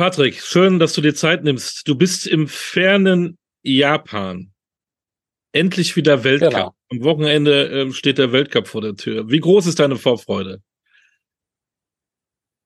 Patrick, 0.00 0.40
schön, 0.40 0.78
dass 0.78 0.94
du 0.94 1.02
dir 1.02 1.14
Zeit 1.14 1.44
nimmst. 1.44 1.86
Du 1.86 1.94
bist 1.94 2.26
im 2.26 2.48
fernen 2.48 3.36
Japan. 3.62 4.50
Endlich 5.52 5.94
wieder 5.94 6.24
Weltcup. 6.24 6.52
Genau. 6.52 6.74
Am 6.90 7.04
Wochenende 7.04 7.68
äh, 7.68 7.92
steht 7.92 8.16
der 8.16 8.32
Weltcup 8.32 8.66
vor 8.66 8.80
der 8.80 8.94
Tür. 8.96 9.28
Wie 9.28 9.40
groß 9.40 9.66
ist 9.66 9.78
deine 9.78 9.96
Vorfreude? 9.96 10.62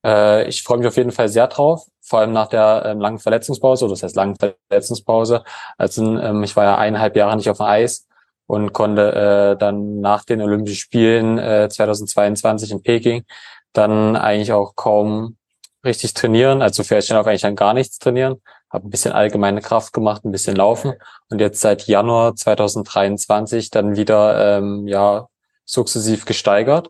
Äh, 0.06 0.48
ich 0.48 0.62
freue 0.62 0.78
mich 0.78 0.86
auf 0.86 0.96
jeden 0.96 1.10
Fall 1.10 1.28
sehr 1.28 1.48
drauf, 1.48 1.88
vor 2.02 2.20
allem 2.20 2.32
nach 2.32 2.46
der 2.46 2.84
ähm, 2.86 3.00
langen 3.00 3.18
Verletzungspause, 3.18 3.86
oder 3.86 3.94
das 3.94 4.04
heißt 4.04 4.14
langen 4.14 4.36
Verletzungspause. 4.36 5.42
Also 5.76 6.04
ähm, 6.16 6.44
ich 6.44 6.54
war 6.54 6.62
ja 6.62 6.78
eineinhalb 6.78 7.16
Jahre 7.16 7.36
nicht 7.36 7.50
auf 7.50 7.56
dem 7.56 7.66
Eis 7.66 8.06
und 8.46 8.72
konnte 8.72 9.56
äh, 9.56 9.58
dann 9.58 9.98
nach 9.98 10.22
den 10.22 10.40
Olympischen 10.40 10.76
Spielen 10.76 11.38
äh, 11.38 11.68
2022 11.68 12.70
in 12.70 12.82
Peking 12.84 13.24
dann 13.72 14.14
eigentlich 14.14 14.52
auch 14.52 14.76
kaum 14.76 15.36
richtig 15.84 16.14
trainieren, 16.14 16.62
also 16.62 16.82
vielleicht 16.82 17.12
auch 17.12 17.26
eigentlich 17.26 17.42
dann 17.42 17.56
gar 17.56 17.74
nichts 17.74 17.98
trainieren, 17.98 18.40
habe 18.70 18.88
ein 18.88 18.90
bisschen 18.90 19.12
allgemeine 19.12 19.60
Kraft 19.60 19.92
gemacht, 19.92 20.24
ein 20.24 20.32
bisschen 20.32 20.56
laufen. 20.56 20.94
Und 21.30 21.40
jetzt 21.40 21.60
seit 21.60 21.86
Januar 21.86 22.34
2023 22.34 23.70
dann 23.70 23.96
wieder 23.96 24.58
ähm, 24.58 24.86
ja 24.88 25.28
sukzessiv 25.64 26.24
gesteigert. 26.24 26.88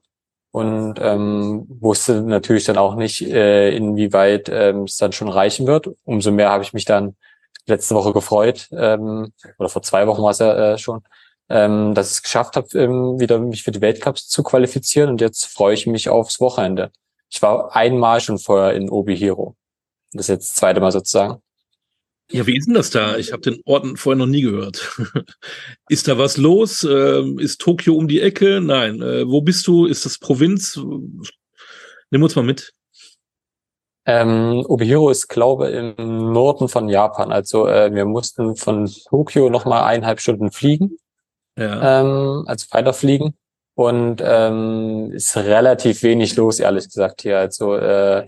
Und 0.50 1.00
ähm, 1.00 1.66
wusste 1.80 2.22
natürlich 2.22 2.62
dann 2.62 2.78
auch 2.78 2.94
nicht, 2.94 3.22
äh, 3.22 3.74
inwieweit 3.76 4.48
ähm, 4.48 4.84
es 4.84 4.96
dann 4.96 5.10
schon 5.10 5.28
reichen 5.28 5.66
wird. 5.66 5.90
Umso 6.04 6.30
mehr 6.30 6.50
habe 6.50 6.62
ich 6.62 6.72
mich 6.72 6.84
dann 6.84 7.16
letzte 7.66 7.96
Woche 7.96 8.12
gefreut, 8.12 8.68
ähm, 8.70 9.32
oder 9.58 9.68
vor 9.68 9.82
zwei 9.82 10.06
Wochen 10.06 10.22
war 10.22 10.30
es 10.30 10.38
ja 10.38 10.74
äh, 10.74 10.78
schon, 10.78 11.02
ähm, 11.48 11.94
dass 11.94 12.10
ich 12.10 12.14
es 12.18 12.22
geschafft 12.22 12.56
habe, 12.56 12.68
ähm, 12.78 13.18
wieder 13.18 13.38
mich 13.40 13.64
für 13.64 13.72
die 13.72 13.80
Weltcups 13.80 14.28
zu 14.28 14.44
qualifizieren. 14.44 15.10
Und 15.10 15.20
jetzt 15.20 15.46
freue 15.46 15.74
ich 15.74 15.88
mich 15.88 16.08
aufs 16.08 16.40
Wochenende. 16.40 16.92
Ich 17.34 17.42
war 17.42 17.74
einmal 17.74 18.20
schon 18.20 18.38
vorher 18.38 18.74
in 18.74 18.88
Obi 18.88 19.16
Hero. 19.16 19.56
Das 20.12 20.26
ist 20.26 20.28
jetzt 20.28 20.50
das 20.50 20.56
zweite 20.56 20.78
Mal 20.80 20.92
sozusagen. 20.92 21.42
Ja, 22.30 22.46
wie 22.46 22.56
ist 22.56 22.66
denn 22.66 22.74
das 22.74 22.90
da? 22.90 23.16
Ich 23.16 23.32
habe 23.32 23.42
den 23.42 23.60
Ort 23.64 23.98
vorher 23.98 24.16
noch 24.16 24.30
nie 24.30 24.42
gehört. 24.42 24.96
ist 25.88 26.06
da 26.06 26.16
was 26.16 26.36
los? 26.36 26.84
Ähm, 26.84 27.40
ist 27.40 27.60
Tokio 27.60 27.96
um 27.96 28.06
die 28.06 28.20
Ecke? 28.20 28.60
Nein. 28.60 29.02
Äh, 29.02 29.28
wo 29.28 29.42
bist 29.42 29.66
du? 29.66 29.86
Ist 29.86 30.06
das 30.06 30.16
Provinz? 30.16 30.76
Nimm 32.10 32.22
uns 32.22 32.36
mal 32.36 32.44
mit. 32.44 32.72
Ähm, 34.06 34.64
Obihiro 34.68 35.10
ist, 35.10 35.26
glaube 35.26 35.70
ich, 35.70 35.76
im 35.76 36.32
Norden 36.32 36.68
von 36.68 36.88
Japan. 36.88 37.32
Also 37.32 37.66
äh, 37.66 37.92
wir 37.92 38.04
mussten 38.04 38.54
von 38.54 38.88
Tokio 39.08 39.50
nochmal 39.50 39.82
eineinhalb 39.82 40.20
Stunden 40.20 40.52
fliegen. 40.52 40.98
Ja. 41.58 42.00
Ähm, 42.00 42.44
also 42.46 42.66
weiterfliegen. 42.70 43.36
Und 43.74 44.22
ähm, 44.24 45.10
ist 45.12 45.36
relativ 45.36 46.02
wenig 46.02 46.36
los, 46.36 46.60
ehrlich 46.60 46.84
gesagt, 46.84 47.22
hier. 47.22 47.38
Also 47.38 47.74
äh, 47.74 48.26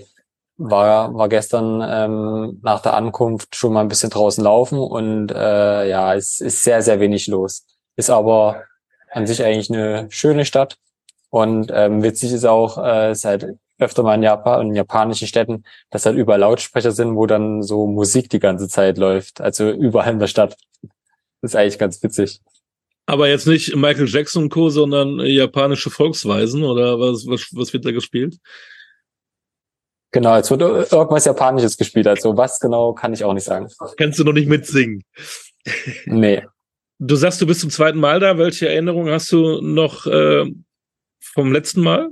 war, 0.57 1.15
war 1.15 1.29
gestern 1.29 1.83
ähm, 1.87 2.61
nach 2.63 2.81
der 2.81 2.95
Ankunft 2.95 3.55
schon 3.55 3.73
mal 3.73 3.83
ein 3.83 3.89
bisschen 3.89 4.11
draußen 4.11 4.43
laufen 4.43 4.79
und 4.79 5.31
äh, 5.31 5.89
ja, 5.89 6.15
es 6.15 6.41
ist 6.41 6.63
sehr, 6.63 6.83
sehr 6.83 6.99
wenig 6.99 7.27
los. 7.27 7.65
Ist 7.97 8.11
aber 8.11 8.63
an 9.11 9.27
sich 9.27 9.43
eigentlich 9.43 9.71
eine 9.71 10.07
schöne 10.11 10.45
Stadt. 10.45 10.79
Und 11.31 11.71
ähm, 11.75 12.03
witzig 12.03 12.33
ist 12.33 12.45
auch, 12.45 12.79
äh, 12.79 13.13
ist 13.13 13.25
halt 13.25 13.57
öfter 13.79 14.03
mal 14.03 14.15
in 14.15 14.23
Japan, 14.23 14.69
in 14.69 14.75
japanischen 14.75 15.29
Städten, 15.29 15.65
dass 15.91 16.07
halt 16.07 16.17
überall 16.17 16.41
Lautsprecher 16.41 16.93
sind, 16.93 17.17
wo 17.17 17.27
dann 17.27 17.63
so 17.63 17.87
Musik 17.87 18.31
die 18.31 18.39
ganze 18.39 18.69
Zeit 18.69 18.97
läuft. 18.99 19.41
Also 19.41 19.71
überall 19.71 20.13
in 20.13 20.19
der 20.19 20.29
Stadt. 20.29 20.57
Das 21.43 21.53
ist 21.53 21.57
eigentlich 21.57 21.79
ganz 21.79 22.03
witzig. 22.03 22.41
Aber 23.07 23.29
jetzt 23.29 23.47
nicht 23.47 23.75
Michael 23.77 24.09
Jackson 24.09 24.45
und 24.45 24.49
Co., 24.51 24.69
sondern 24.69 25.21
japanische 25.21 25.91
Volksweisen 25.91 26.65
oder 26.65 26.99
was, 26.99 27.27
was, 27.27 27.49
was 27.53 27.73
wird 27.73 27.85
da 27.85 27.93
gespielt? 27.93 28.39
Genau, 30.11 30.37
es 30.37 30.51
wird 30.51 30.61
irgendwas 30.61 31.25
Japanisches 31.25 31.77
gespielt. 31.77 32.07
Also 32.07 32.37
was 32.37 32.59
genau, 32.59 32.93
kann 32.93 33.13
ich 33.13 33.23
auch 33.23 33.33
nicht 33.33 33.45
sagen. 33.45 33.69
Kannst 33.97 34.19
du 34.19 34.25
noch 34.25 34.33
nicht 34.33 34.49
mitsingen? 34.49 35.05
Nee. 36.07 36.47
Du 36.99 37.17
sagst, 37.17 37.41
du 37.41 37.47
bist 37.47 37.61
zum 37.61 37.71
zweiten 37.71 37.99
Mal 37.99 38.21
da. 38.21 38.39
Welche 38.39 38.69
Erinnerungen 38.69 39.13
hast 39.13 39.31
du 39.31 39.61
noch 39.61 40.07
äh, 40.07 40.51
vom 41.21 41.53
letzten 41.53 41.83
Mal? 41.83 42.11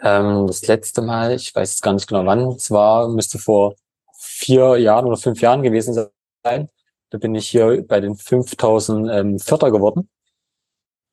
Ähm, 0.00 0.46
das 0.46 0.66
letzte 0.66 1.02
Mal, 1.02 1.34
ich 1.34 1.54
weiß 1.54 1.72
jetzt 1.72 1.82
gar 1.82 1.92
nicht 1.92 2.08
genau 2.08 2.24
wann, 2.24 2.40
es 2.52 2.70
war, 2.70 3.08
müsste 3.08 3.38
vor 3.38 3.74
vier 4.18 4.78
Jahren 4.78 5.04
oder 5.04 5.16
fünf 5.16 5.40
Jahren 5.40 5.62
gewesen 5.62 6.08
sein. 6.42 6.70
Da 7.10 7.18
bin 7.18 7.34
ich 7.34 7.48
hier 7.48 7.84
bei 7.86 8.00
den 8.00 8.16
5000 8.16 9.10
ähm, 9.10 9.38
Vierter 9.38 9.70
geworden. 9.70 10.08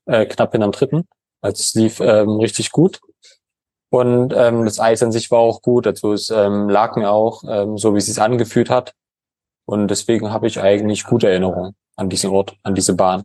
Äh, 0.05 0.25
knapp 0.25 0.53
in 0.55 0.63
am 0.63 0.71
dritten. 0.71 1.07
Also 1.41 1.59
es 1.59 1.73
lief 1.73 1.99
ähm, 1.99 2.39
richtig 2.39 2.71
gut. 2.71 2.99
Und 3.89 4.33
ähm, 4.35 4.65
das 4.65 4.79
Eis 4.79 5.01
an 5.01 5.11
sich 5.11 5.31
war 5.31 5.39
auch 5.39 5.61
gut. 5.61 5.87
Also 5.87 6.13
es 6.13 6.29
ähm, 6.29 6.69
lag 6.69 6.95
mir 6.95 7.11
auch, 7.11 7.43
ähm, 7.47 7.77
so 7.77 7.93
wie 7.93 7.99
es 7.99 8.05
sich 8.05 8.21
angefühlt 8.21 8.69
hat. 8.69 8.93
Und 9.65 9.89
deswegen 9.89 10.31
habe 10.31 10.47
ich 10.47 10.59
eigentlich 10.59 11.03
gute 11.03 11.29
Erinnerungen 11.29 11.75
an 11.95 12.09
diesen 12.09 12.29
Ort, 12.29 12.55
an 12.63 12.75
diese 12.75 12.95
Bahn. 12.95 13.23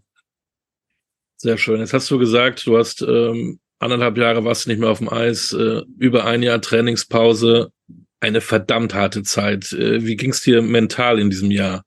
Sehr 1.37 1.59
schön. 1.59 1.81
Jetzt 1.81 1.93
hast 1.93 2.11
du 2.11 2.19
gesagt, 2.19 2.67
du 2.67 2.79
hast 2.79 3.03
ähm, 3.03 3.61
anderthalb 3.81 4.17
Jahre 4.17 4.45
warst 4.45 4.65
du 4.65 4.71
nicht 4.71 4.79
mehr 4.79 4.91
auf 4.91 4.99
dem 4.99 5.13
Eis, 5.13 5.53
äh, 5.53 5.83
über 5.99 6.25
ein 6.25 6.43
Jahr 6.43 6.61
Trainingspause, 6.61 7.73
eine 8.21 8.41
verdammt 8.41 8.95
harte 8.95 9.25
Zeit. 9.25 9.73
Äh, 9.73 10.05
wie 10.05 10.17
ging 10.17 10.31
es 10.31 10.41
dir 10.41 10.63
mental 10.63 11.19
in 11.19 11.31
diesem 11.31 11.51
Jahr? 11.51 11.83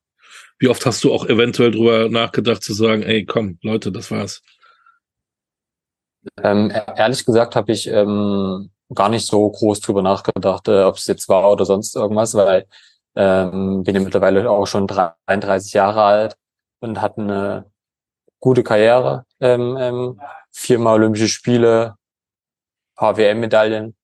Wie 0.57 0.69
oft 0.69 0.85
hast 0.85 1.03
du 1.03 1.13
auch 1.13 1.25
eventuell 1.25 1.71
drüber 1.71 2.09
nachgedacht 2.09 2.63
zu 2.63 2.73
sagen, 2.73 3.03
ey, 3.03 3.25
komm, 3.25 3.59
Leute, 3.61 3.91
das 3.91 4.09
war's? 4.11 4.41
Ähm, 6.41 6.71
ehrlich 6.95 7.25
gesagt 7.25 7.55
habe 7.55 7.71
ich 7.71 7.87
ähm, 7.87 8.71
gar 8.93 9.09
nicht 9.09 9.27
so 9.27 9.49
groß 9.49 9.81
drüber 9.81 10.01
nachgedacht, 10.01 10.67
äh, 10.67 10.83
ob 10.83 10.95
es 10.95 11.07
jetzt 11.07 11.29
war 11.29 11.51
oder 11.51 11.65
sonst 11.65 11.95
irgendwas, 11.95 12.33
weil 12.35 12.65
ähm, 13.15 13.83
bin 13.83 13.95
ja 13.95 14.01
mittlerweile 14.01 14.49
auch 14.49 14.65
schon 14.65 14.87
33 14.87 15.73
Jahre 15.73 16.03
alt 16.03 16.37
und 16.79 17.01
hatte 17.01 17.21
eine 17.21 17.71
gute 18.39 18.63
Karriere, 18.63 19.25
ähm, 19.39 19.77
ähm, 19.79 20.21
viermal 20.51 20.95
Olympische 20.95 21.29
Spiele, 21.29 21.95
paar 22.95 23.17
WM-Medaillen 23.17 23.95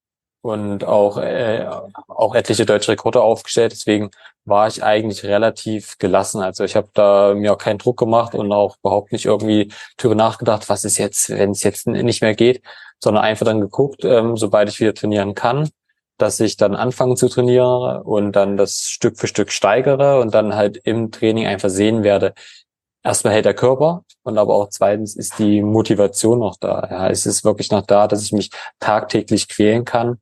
und 0.41 0.83
auch 0.83 1.17
äh, 1.17 1.67
auch 2.07 2.35
etliche 2.35 2.65
deutsche 2.65 2.91
Rekorde 2.91 3.21
aufgestellt. 3.21 3.71
Deswegen 3.71 4.11
war 4.45 4.67
ich 4.67 4.83
eigentlich 4.83 5.23
relativ 5.23 5.97
gelassen. 5.99 6.41
Also 6.41 6.63
ich 6.63 6.75
habe 6.75 6.89
da 6.93 7.33
mir 7.35 7.53
auch 7.53 7.57
keinen 7.57 7.77
Druck 7.77 7.97
gemacht 7.97 8.33
und 8.35 8.51
auch 8.51 8.77
überhaupt 8.83 9.11
nicht 9.11 9.25
irgendwie 9.25 9.71
darüber 9.97 10.15
nachgedacht, 10.15 10.69
was 10.69 10.83
ist 10.83 10.97
jetzt, 10.97 11.29
wenn 11.29 11.51
es 11.51 11.63
jetzt 11.63 11.87
nicht 11.87 12.21
mehr 12.21 12.35
geht, 12.35 12.61
sondern 12.99 13.23
einfach 13.23 13.45
dann 13.45 13.61
geguckt, 13.61 14.03
ähm, 14.03 14.37
sobald 14.37 14.69
ich 14.69 14.79
wieder 14.79 14.93
trainieren 14.93 15.35
kann, 15.35 15.69
dass 16.17 16.39
ich 16.39 16.57
dann 16.57 16.75
anfange 16.75 17.15
zu 17.15 17.29
trainieren 17.29 18.01
und 18.01 18.31
dann 18.33 18.57
das 18.57 18.81
Stück 18.89 19.17
für 19.19 19.27
Stück 19.27 19.51
steigere 19.51 20.19
und 20.19 20.33
dann 20.33 20.55
halt 20.55 20.77
im 20.83 21.11
Training 21.11 21.47
einfach 21.47 21.69
sehen 21.69 22.03
werde, 22.03 22.33
erstmal 23.03 23.33
hält 23.33 23.45
der 23.45 23.53
Körper 23.53 24.03
und 24.23 24.37
aber 24.37 24.55
auch 24.55 24.69
zweitens 24.69 25.15
ist 25.15 25.39
die 25.39 25.61
Motivation 25.61 26.39
noch 26.39 26.57
da. 26.57 26.87
Ja, 26.89 27.09
es 27.09 27.25
ist 27.25 27.43
wirklich 27.43 27.71
noch 27.71 27.85
da, 27.85 28.07
dass 28.07 28.23
ich 28.23 28.31
mich 28.31 28.51
tagtäglich 28.79 29.47
quälen 29.47 29.85
kann 29.85 30.19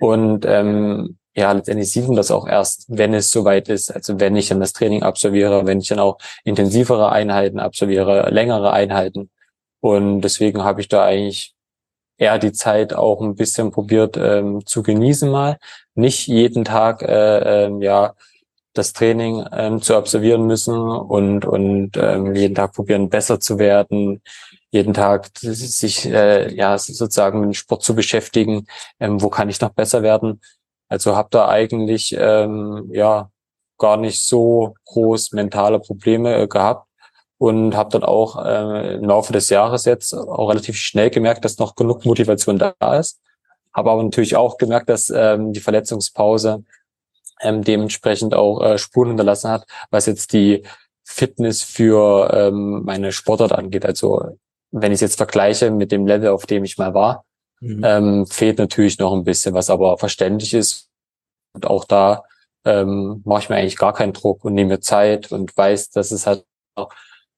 und 0.00 0.44
ähm, 0.46 1.18
ja, 1.36 1.52
letztendlich 1.52 1.92
sieht 1.92 2.06
man 2.06 2.16
das 2.16 2.30
auch 2.30 2.48
erst, 2.48 2.86
wenn 2.88 3.12
es 3.12 3.30
soweit 3.30 3.68
ist. 3.68 3.94
Also 3.94 4.18
wenn 4.18 4.36
ich 4.36 4.48
dann 4.48 4.60
das 4.60 4.72
Training 4.72 5.02
absolviere, 5.02 5.66
wenn 5.66 5.80
ich 5.80 5.88
dann 5.88 5.98
auch 5.98 6.16
intensivere 6.44 7.12
Einheiten 7.12 7.60
absolviere, 7.60 8.30
längere 8.30 8.72
Einheiten. 8.72 9.30
Und 9.80 10.22
deswegen 10.22 10.64
habe 10.64 10.80
ich 10.80 10.88
da 10.88 11.04
eigentlich 11.04 11.54
eher 12.16 12.38
die 12.38 12.52
Zeit 12.52 12.94
auch 12.94 13.20
ein 13.20 13.34
bisschen 13.34 13.70
probiert 13.70 14.16
ähm, 14.16 14.64
zu 14.64 14.82
genießen 14.82 15.30
mal. 15.30 15.58
Nicht 15.94 16.26
jeden 16.26 16.64
Tag 16.64 17.02
äh, 17.02 17.66
äh, 17.66 17.84
ja 17.84 18.14
das 18.78 18.92
Training 18.92 19.44
ähm, 19.52 19.80
zu 19.82 19.96
absolvieren 19.96 20.46
müssen 20.46 20.78
und 20.78 21.44
und 21.44 21.92
ähm, 21.96 22.34
jeden 22.34 22.54
Tag 22.54 22.72
probieren 22.74 23.08
besser 23.08 23.40
zu 23.40 23.58
werden, 23.58 24.22
jeden 24.70 24.94
Tag 24.94 25.30
sich 25.38 26.06
äh, 26.06 26.54
ja 26.54 26.78
sozusagen 26.78 27.40
mit 27.40 27.48
dem 27.48 27.54
Sport 27.54 27.82
zu 27.82 27.94
beschäftigen, 27.94 28.66
ähm, 29.00 29.22
wo 29.22 29.28
kann 29.28 29.48
ich 29.48 29.60
noch 29.60 29.70
besser 29.70 30.02
werden, 30.02 30.40
also 30.88 31.16
habe 31.16 31.28
da 31.30 31.48
eigentlich 31.48 32.14
ähm, 32.18 32.88
ja 32.92 33.30
gar 33.78 33.96
nicht 33.96 34.24
so 34.24 34.74
groß 34.86 35.32
mentale 35.32 35.80
Probleme 35.80 36.34
äh, 36.36 36.48
gehabt 36.48 36.86
und 37.38 37.76
habe 37.76 37.90
dann 37.90 38.04
auch 38.04 38.42
äh, 38.44 38.94
im 38.94 39.04
Laufe 39.04 39.32
des 39.32 39.50
Jahres 39.50 39.84
jetzt 39.84 40.14
auch 40.14 40.48
relativ 40.48 40.76
schnell 40.76 41.10
gemerkt, 41.10 41.44
dass 41.44 41.58
noch 41.58 41.74
genug 41.74 42.04
Motivation 42.04 42.58
da 42.58 42.74
ist. 42.98 43.20
Habe 43.74 43.90
aber 43.90 44.02
natürlich 44.02 44.36
auch 44.36 44.56
gemerkt, 44.56 44.88
dass 44.88 45.10
ähm, 45.10 45.52
die 45.52 45.60
Verletzungspause 45.60 46.64
ähm, 47.40 47.62
dementsprechend 47.62 48.34
auch 48.34 48.62
äh, 48.62 48.78
Spuren 48.78 49.08
hinterlassen 49.08 49.50
hat, 49.50 49.66
was 49.90 50.06
jetzt 50.06 50.32
die 50.32 50.62
Fitness 51.04 51.62
für 51.62 52.30
ähm, 52.32 52.82
meine 52.84 53.12
Sportart 53.12 53.52
angeht. 53.52 53.86
Also 53.86 54.38
wenn 54.70 54.92
ich 54.92 54.96
es 54.96 55.02
jetzt 55.02 55.16
vergleiche 55.16 55.70
mit 55.70 55.92
dem 55.92 56.06
Level, 56.06 56.28
auf 56.28 56.46
dem 56.46 56.64
ich 56.64 56.78
mal 56.78 56.94
war, 56.94 57.26
Mhm. 57.60 57.82
Ähm, 57.84 58.26
fehlt 58.26 58.58
natürlich 58.58 58.98
noch 58.98 59.12
ein 59.12 59.24
bisschen, 59.24 59.54
was 59.54 59.70
aber 59.70 59.98
verständlich 59.98 60.54
ist. 60.54 60.88
Und 61.52 61.66
auch 61.66 61.84
da 61.84 62.24
ähm, 62.64 63.22
mache 63.24 63.42
ich 63.42 63.48
mir 63.48 63.56
eigentlich 63.56 63.78
gar 63.78 63.94
keinen 63.94 64.12
Druck 64.12 64.44
und 64.44 64.54
nehme 64.54 64.74
mir 64.74 64.80
Zeit 64.80 65.32
und 65.32 65.56
weiß, 65.56 65.90
dass 65.90 66.10
es 66.10 66.26
halt 66.26 66.44
auch 66.74 66.90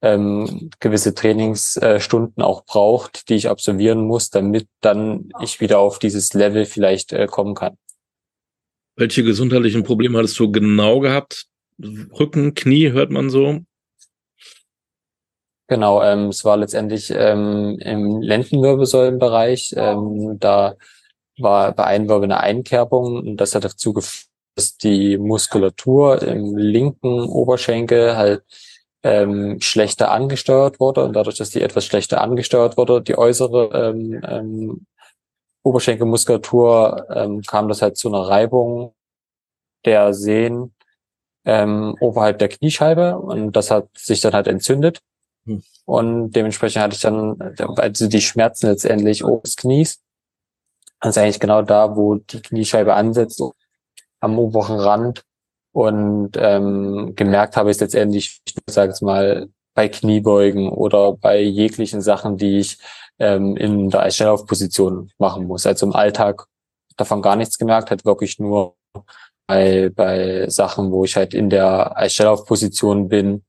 ähm, 0.02 0.70
gewisse 0.80 1.14
Trainingsstunden 1.14 2.42
auch 2.42 2.64
braucht, 2.64 3.28
die 3.28 3.34
ich 3.34 3.48
absolvieren 3.48 4.00
muss, 4.06 4.30
damit 4.30 4.68
dann 4.80 5.30
ich 5.40 5.60
wieder 5.60 5.78
auf 5.78 5.98
dieses 5.98 6.34
Level 6.34 6.66
vielleicht 6.66 7.12
äh, 7.12 7.26
kommen 7.26 7.54
kann. 7.54 7.76
Welche 8.98 9.22
gesundheitlichen 9.22 9.84
Probleme 9.84 10.18
hattest 10.18 10.36
du 10.40 10.50
genau 10.50 10.98
gehabt? 10.98 11.46
Rücken, 11.80 12.54
Knie 12.54 12.90
hört 12.90 13.12
man 13.12 13.30
so. 13.30 13.60
Genau, 15.68 16.02
ähm, 16.02 16.30
es 16.30 16.44
war 16.44 16.56
letztendlich 16.56 17.12
ähm, 17.14 17.78
im 17.78 18.20
Lendenwirbelsäulenbereich. 18.20 19.72
Ähm, 19.76 20.38
da 20.40 20.74
war 21.38 21.70
bei 21.76 21.84
einem 21.84 22.08
Wirbel 22.08 22.24
eine 22.24 22.40
Einkerbung 22.40 23.18
und 23.18 23.36
das 23.36 23.54
hat 23.54 23.64
dazu 23.64 23.92
geführt, 23.92 24.26
dass 24.56 24.76
die 24.76 25.16
Muskulatur 25.16 26.20
im 26.20 26.56
linken 26.56 27.20
Oberschenkel 27.20 28.16
halt 28.16 28.42
ähm, 29.04 29.60
schlechter 29.60 30.10
angesteuert 30.10 30.80
wurde 30.80 31.04
und 31.04 31.12
dadurch, 31.12 31.36
dass 31.36 31.50
die 31.50 31.62
etwas 31.62 31.84
schlechter 31.84 32.20
angesteuert 32.20 32.76
wurde, 32.76 33.00
die 33.00 33.16
äußere 33.16 33.70
ähm, 33.72 34.20
ähm, 34.26 34.86
Oberschenkelmuskulatur, 35.62 37.06
ähm, 37.10 37.42
kam 37.42 37.68
das 37.68 37.82
halt 37.82 37.96
zu 37.96 38.08
einer 38.08 38.28
Reibung 38.28 38.94
der 39.84 40.14
Sehnen 40.14 40.74
ähm, 41.44 41.96
oberhalb 42.00 42.38
der 42.38 42.48
Kniescheibe 42.48 43.18
und 43.18 43.52
das 43.52 43.70
hat 43.70 43.88
sich 43.96 44.20
dann 44.20 44.34
halt 44.34 44.46
entzündet 44.46 45.00
hm. 45.48 45.62
Und 45.86 46.32
dementsprechend 46.32 46.82
hatte 46.82 46.94
ich 46.94 47.00
dann 47.00 47.40
also 47.76 48.06
die 48.06 48.20
Schmerzen 48.20 48.66
letztendlich 48.66 49.24
oben 49.24 49.42
des 49.42 49.56
Knies. 49.56 50.00
Das 51.00 51.10
ist 51.10 51.18
eigentlich 51.18 51.40
genau 51.40 51.62
da, 51.62 51.96
wo 51.96 52.16
die 52.16 52.42
Kniescheibe 52.42 52.94
ansetzt, 52.94 53.42
am 54.20 54.38
oberen 54.38 54.78
Rand. 54.78 55.24
Und 55.72 56.32
ähm, 56.36 57.14
gemerkt 57.16 57.56
habe 57.56 57.70
ich 57.70 57.76
es 57.76 57.80
letztendlich, 57.80 58.40
ich 58.46 58.54
sage 58.68 58.92
es 58.92 59.00
mal, 59.00 59.48
bei 59.74 59.88
Kniebeugen 59.88 60.70
oder 60.70 61.12
bei 61.12 61.40
jeglichen 61.40 62.02
Sachen, 62.02 62.36
die 62.36 62.58
ich 62.58 62.78
ähm, 63.18 63.56
in 63.56 63.90
der 63.90 64.02
Eisstellaufposition 64.02 65.10
machen 65.18 65.46
muss. 65.46 65.66
Also 65.66 65.86
im 65.86 65.94
Alltag 65.94 66.46
davon 66.96 67.22
gar 67.22 67.36
nichts 67.36 67.58
gemerkt, 67.58 67.90
hat 67.90 68.04
wirklich 68.04 68.38
nur 68.38 68.76
bei, 69.46 69.90
bei 69.94 70.48
Sachen, 70.48 70.90
wo 70.90 71.04
ich 71.04 71.16
halt 71.16 71.34
in 71.34 71.50
der 71.50 71.96
Eisstellaufposition 71.96 73.08
bin, 73.08 73.44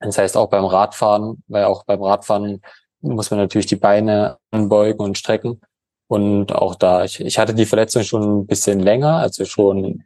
das 0.00 0.18
heißt 0.18 0.36
auch 0.36 0.48
beim 0.48 0.64
Radfahren, 0.64 1.42
weil 1.48 1.64
auch 1.64 1.84
beim 1.84 2.02
Radfahren 2.02 2.60
muss 3.00 3.30
man 3.30 3.40
natürlich 3.40 3.66
die 3.66 3.76
Beine 3.76 4.38
anbeugen 4.50 5.00
und 5.00 5.18
strecken. 5.18 5.60
Und 6.08 6.52
auch 6.52 6.74
da, 6.74 7.04
ich, 7.04 7.20
ich 7.20 7.38
hatte 7.38 7.54
die 7.54 7.66
Verletzung 7.66 8.02
schon 8.02 8.40
ein 8.40 8.46
bisschen 8.46 8.80
länger, 8.80 9.16
also 9.16 9.44
schon 9.44 10.04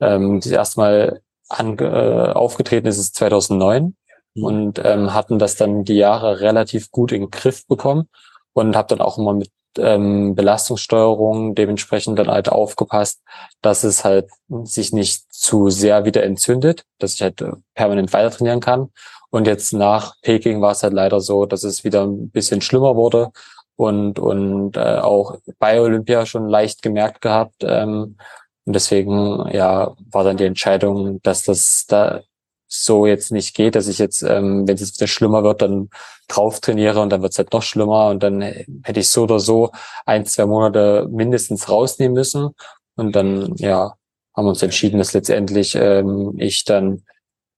ähm, 0.00 0.40
das 0.40 0.52
erste 0.52 0.80
Mal 0.80 1.22
ange, 1.48 1.84
äh, 1.84 2.32
aufgetreten 2.32 2.86
ist 2.86 2.98
es 2.98 3.12
2009 3.12 3.82
mhm. 3.84 3.96
Und 4.42 4.80
ähm, 4.84 5.14
hatten 5.14 5.38
das 5.38 5.56
dann 5.56 5.84
die 5.84 5.96
Jahre 5.96 6.40
relativ 6.40 6.90
gut 6.90 7.12
in 7.12 7.22
den 7.22 7.30
Griff 7.30 7.66
bekommen 7.66 8.08
und 8.52 8.76
habe 8.76 8.88
dann 8.88 9.00
auch 9.00 9.18
immer 9.18 9.34
mit 9.34 9.50
ähm, 9.78 10.34
Belastungssteuerung 10.34 11.54
dementsprechend 11.54 12.18
dann 12.18 12.28
halt 12.28 12.48
aufgepasst, 12.48 13.22
dass 13.62 13.84
es 13.84 14.04
halt 14.04 14.28
sich 14.64 14.92
nicht 14.92 15.32
zu 15.32 15.70
sehr 15.70 16.04
wieder 16.04 16.24
entzündet, 16.24 16.84
dass 16.98 17.14
ich 17.14 17.22
halt 17.22 17.40
äh, 17.40 17.52
permanent 17.74 18.12
weiter 18.12 18.30
trainieren 18.30 18.60
kann. 18.60 18.90
Und 19.30 19.46
jetzt 19.46 19.72
nach 19.72 20.14
Peking 20.22 20.60
war 20.60 20.72
es 20.72 20.82
halt 20.82 20.92
leider 20.92 21.20
so, 21.20 21.46
dass 21.46 21.62
es 21.62 21.84
wieder 21.84 22.02
ein 22.04 22.30
bisschen 22.30 22.60
schlimmer 22.60 22.96
wurde 22.96 23.30
und 23.76 24.18
und 24.18 24.76
äh, 24.76 24.98
auch 24.98 25.38
bei 25.58 25.80
Olympia 25.80 26.26
schon 26.26 26.48
leicht 26.48 26.82
gemerkt 26.82 27.20
gehabt. 27.20 27.62
Ähm, 27.62 28.16
und 28.64 28.72
deswegen 28.74 29.48
ja 29.52 29.94
war 30.10 30.24
dann 30.24 30.36
die 30.36 30.44
Entscheidung, 30.44 31.22
dass 31.22 31.44
das 31.44 31.86
da 31.88 32.22
so 32.70 33.04
jetzt 33.04 33.32
nicht 33.32 33.54
geht, 33.54 33.74
dass 33.74 33.88
ich 33.88 33.98
jetzt, 33.98 34.22
ähm, 34.22 34.66
wenn 34.66 34.76
es 34.76 34.80
jetzt 34.80 35.00
wieder 35.00 35.08
schlimmer 35.08 35.42
wird, 35.42 35.60
dann 35.60 35.90
drauf 36.28 36.60
trainiere 36.60 37.00
und 37.00 37.10
dann 37.10 37.20
wird 37.20 37.32
es 37.32 37.38
halt 37.38 37.52
noch 37.52 37.62
schlimmer 37.62 38.08
und 38.10 38.22
dann 38.22 38.40
hätte 38.42 39.00
ich 39.00 39.10
so 39.10 39.24
oder 39.24 39.40
so 39.40 39.72
ein, 40.06 40.24
zwei 40.24 40.46
Monate 40.46 41.08
mindestens 41.10 41.68
rausnehmen 41.68 42.14
müssen. 42.14 42.50
Und 42.96 43.16
dann, 43.16 43.54
ja, 43.56 43.94
haben 44.36 44.44
wir 44.46 44.50
uns 44.50 44.62
entschieden, 44.62 44.98
dass 44.98 45.12
letztendlich 45.12 45.74
ähm, 45.74 46.34
ich 46.38 46.64
dann 46.64 47.02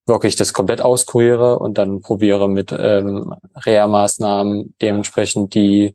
wirklich 0.07 0.35
das 0.37 0.53
komplett 0.53 0.81
auskuriere 0.81 1.59
und 1.59 1.79
dann 1.79 2.01
probiere 2.01 2.49
mit 2.49 2.75
ähm, 2.77 3.35
Reha-Maßnahmen 3.55 4.75
dementsprechend 4.81 5.55
die 5.55 5.95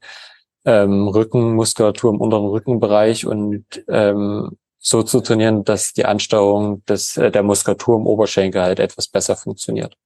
ähm, 0.64 1.08
Rückenmuskulatur 1.08 2.14
im 2.14 2.22
unteren 2.22 2.46
Rückenbereich 2.46 3.26
und 3.26 3.66
ähm, 3.88 4.58
so 4.88 5.04
zu 5.04 5.20
trainieren, 5.20 5.66
dass 5.66 5.92
die 5.92 6.06
Ansteuerung 6.06 6.86
des, 6.86 7.18
äh, 7.18 7.30
der 7.30 7.44
Muskulatur 7.44 7.98
im 7.98 8.08
Oberschenkel 8.08 8.62
halt 8.62 8.80
etwas 8.80 9.08
besser 9.08 9.36
funktioniert. 9.36 9.98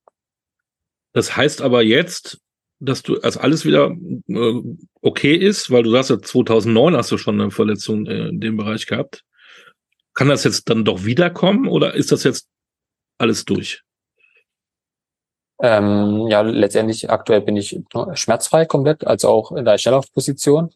Das 1.14 1.38
heißt 1.38 1.62
aber 1.62 1.84
jetzt, 1.84 2.40
dass 2.80 3.04
du, 3.04 3.20
als 3.22 3.38
alles 3.38 3.64
wieder 3.64 3.96
äh, 4.28 4.62
okay 5.02 5.36
ist, 5.36 5.70
weil 5.70 5.84
du 5.84 5.92
sagst 5.92 6.10
ja 6.10 6.20
2009 6.20 6.98
hast 6.98 7.12
du 7.12 7.20
schon 7.20 7.40
eine 7.40 7.52
Verletzung 7.52 8.08
äh, 8.08 8.30
in 8.30 8.40
dem 8.40 8.58
Bereich 8.58 8.88
gehabt. 8.88 9.24
Kann 10.16 10.30
das 10.30 10.46
jetzt 10.46 10.68
dann 10.68 10.84
doch 10.84 11.06
wiederkommen 11.06 11.68
oder 11.68 11.94
ist 11.94 12.12
das 12.12 12.24
jetzt 12.24 12.48
alles 13.20 13.46
durch? 13.46 13.84
Ähm, 15.62 16.26
ja, 16.28 16.42
letztendlich 16.42 17.08
aktuell 17.12 17.42
bin 17.42 17.56
ich 17.56 17.80
schmerzfrei 18.16 18.66
komplett, 18.66 19.06
also 19.06 19.30
auch 19.30 19.52
in 19.52 19.64
der 19.64 19.78
Schnelllaufposition. 19.78 20.72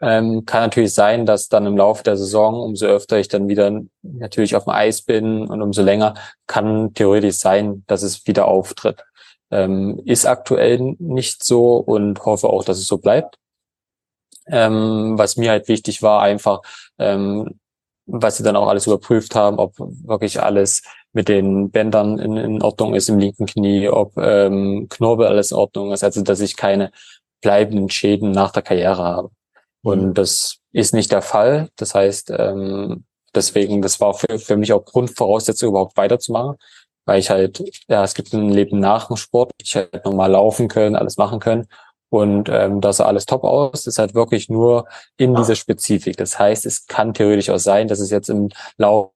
Ähm, 0.00 0.44
kann 0.44 0.62
natürlich 0.62 0.94
sein, 0.94 1.26
dass 1.26 1.48
dann 1.48 1.66
im 1.66 1.76
Laufe 1.76 2.04
der 2.04 2.16
Saison, 2.16 2.60
umso 2.60 2.86
öfter 2.86 3.18
ich 3.18 3.28
dann 3.28 3.48
wieder 3.48 3.80
natürlich 4.02 4.54
auf 4.54 4.64
dem 4.64 4.72
Eis 4.72 5.02
bin 5.02 5.48
und 5.48 5.60
umso 5.60 5.82
länger, 5.82 6.14
kann 6.46 6.94
theoretisch 6.94 7.36
sein, 7.36 7.84
dass 7.88 8.02
es 8.02 8.26
wieder 8.26 8.46
auftritt. 8.46 9.04
Ähm, 9.50 10.00
ist 10.04 10.26
aktuell 10.26 10.94
nicht 10.98 11.42
so 11.42 11.76
und 11.76 12.24
hoffe 12.24 12.48
auch, 12.48 12.64
dass 12.64 12.78
es 12.78 12.86
so 12.86 12.98
bleibt. 12.98 13.36
Ähm, 14.46 15.14
was 15.18 15.36
mir 15.36 15.50
halt 15.50 15.68
wichtig 15.68 16.02
war, 16.02 16.22
einfach, 16.22 16.60
ähm, 16.98 17.58
was 18.06 18.36
sie 18.38 18.42
dann 18.42 18.56
auch 18.56 18.68
alles 18.68 18.86
überprüft 18.86 19.34
haben, 19.34 19.58
ob 19.58 19.74
wirklich 19.78 20.40
alles 20.40 20.82
mit 21.12 21.28
den 21.28 21.70
Bändern 21.70 22.18
in, 22.18 22.36
in 22.36 22.62
Ordnung 22.62 22.94
ist 22.94 23.08
im 23.08 23.18
linken 23.18 23.46
Knie, 23.46 23.88
ob 23.88 24.16
ähm, 24.16 24.86
Knorpel 24.88 25.26
alles 25.26 25.50
in 25.50 25.56
Ordnung 25.58 25.92
ist, 25.92 26.04
also 26.04 26.22
dass 26.22 26.40
ich 26.40 26.56
keine 26.56 26.92
bleibenden 27.42 27.90
Schäden 27.90 28.30
nach 28.30 28.52
der 28.52 28.62
Karriere 28.62 29.02
habe. 29.02 29.30
Und 29.88 30.14
das 30.14 30.58
ist 30.72 30.94
nicht 30.94 31.12
der 31.12 31.22
Fall. 31.22 31.68
Das 31.76 31.94
heißt, 31.94 32.30
ähm, 32.36 33.04
deswegen, 33.34 33.82
das 33.82 34.00
war 34.00 34.14
für, 34.14 34.38
für 34.38 34.56
mich 34.56 34.72
auch 34.72 34.84
Grundvoraussetzung, 34.84 35.70
überhaupt 35.70 35.96
weiterzumachen, 35.96 36.56
weil 37.06 37.20
ich 37.20 37.30
halt, 37.30 37.62
ja, 37.88 38.04
es 38.04 38.14
gibt 38.14 38.32
ein 38.32 38.50
Leben 38.50 38.80
nach 38.80 39.08
dem 39.08 39.16
Sport, 39.16 39.50
ich 39.60 39.76
halt 39.76 40.04
normal 40.04 40.32
laufen 40.32 40.68
können, 40.68 40.96
alles 40.96 41.16
machen 41.16 41.40
können. 41.40 41.66
Und 42.10 42.48
ähm, 42.48 42.80
da 42.80 42.92
sah 42.92 43.04
alles 43.04 43.26
top 43.26 43.44
aus. 43.44 43.72
Das 43.72 43.86
ist 43.86 43.98
halt 43.98 44.14
wirklich 44.14 44.48
nur 44.48 44.86
in 45.18 45.34
dieser 45.34 45.54
Spezifik. 45.54 46.16
Das 46.16 46.38
heißt, 46.38 46.64
es 46.64 46.86
kann 46.86 47.12
theoretisch 47.12 47.50
auch 47.50 47.58
sein, 47.58 47.88
dass 47.88 48.00
es 48.00 48.10
jetzt 48.10 48.30
im 48.30 48.48
Laufe 48.78 49.12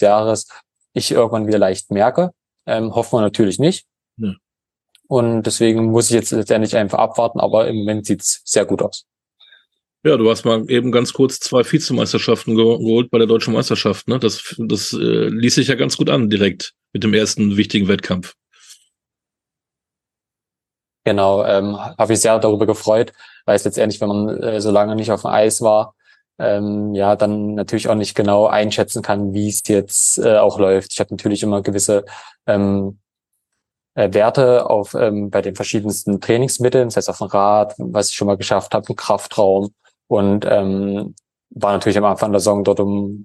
des 0.00 0.06
Jahres 0.06 0.48
ich 0.92 1.12
irgendwann 1.12 1.46
wieder 1.46 1.58
leicht 1.58 1.90
merke. 1.90 2.32
Ähm, 2.66 2.94
hoffen 2.94 3.18
wir 3.18 3.20
natürlich 3.22 3.58
nicht. 3.58 3.86
Ja. 4.16 4.34
Und 5.08 5.42
deswegen 5.44 5.86
muss 5.86 6.06
ich 6.06 6.14
jetzt 6.14 6.32
letztendlich 6.32 6.76
einfach 6.76 6.98
abwarten, 6.98 7.38
aber 7.38 7.68
im 7.68 7.76
Moment 7.76 8.06
sieht's 8.06 8.42
sehr 8.44 8.64
gut 8.64 8.82
aus. 8.82 9.04
Ja, 10.04 10.16
du 10.16 10.28
hast 10.28 10.44
mal 10.44 10.68
eben 10.68 10.90
ganz 10.90 11.12
kurz 11.12 11.38
zwei 11.38 11.62
Vizemeisterschaften 11.62 12.56
geholt 12.56 13.10
bei 13.10 13.18
der 13.18 13.28
deutschen 13.28 13.54
Meisterschaft. 13.54 14.08
Ne? 14.08 14.18
Das, 14.18 14.56
das 14.58 14.92
äh, 14.92 15.28
ließ 15.28 15.54
sich 15.54 15.68
ja 15.68 15.76
ganz 15.76 15.96
gut 15.96 16.10
an, 16.10 16.28
direkt 16.28 16.74
mit 16.92 17.04
dem 17.04 17.14
ersten 17.14 17.56
wichtigen 17.56 17.86
Wettkampf. 17.86 18.34
Genau, 21.04 21.44
ähm, 21.44 21.78
habe 21.78 22.12
ich 22.12 22.20
sehr 22.20 22.38
darüber 22.38 22.66
gefreut, 22.66 23.12
weil 23.44 23.56
es 23.56 23.64
letztendlich, 23.64 24.00
wenn 24.00 24.08
man 24.08 24.42
äh, 24.42 24.60
so 24.60 24.72
lange 24.72 24.96
nicht 24.96 25.12
auf 25.12 25.22
dem 25.22 25.30
Eis 25.30 25.60
war, 25.60 25.94
ähm, 26.38 26.94
ja, 26.94 27.14
dann 27.14 27.54
natürlich 27.54 27.88
auch 27.88 27.94
nicht 27.94 28.16
genau 28.16 28.46
einschätzen 28.46 29.02
kann, 29.02 29.32
wie 29.32 29.48
es 29.48 29.62
jetzt 29.66 30.18
äh, 30.18 30.38
auch 30.38 30.58
läuft. 30.58 30.92
Ich 30.92 31.00
habe 31.00 31.14
natürlich 31.14 31.44
immer 31.44 31.62
gewisse 31.62 32.04
ähm, 32.46 32.98
äh, 33.94 34.12
Werte 34.12 34.68
auf 34.68 34.94
ähm, 34.94 35.30
bei 35.30 35.42
den 35.42 35.54
verschiedensten 35.54 36.20
Trainingsmitteln, 36.20 36.88
das 36.88 36.96
heißt 36.96 37.10
auf 37.10 37.18
dem 37.18 37.28
Rad, 37.28 37.74
was 37.78 38.10
ich 38.10 38.16
schon 38.16 38.26
mal 38.26 38.36
geschafft 38.36 38.74
habe, 38.74 38.86
im 38.88 38.96
Kraftraum, 38.96 39.72
und 40.12 40.46
ähm, 40.48 41.14
war 41.50 41.72
natürlich 41.72 41.98
am 41.98 42.04
Anfang 42.04 42.32
der 42.32 42.40
Saison 42.40 42.64
dort 42.64 42.80
um 42.80 43.24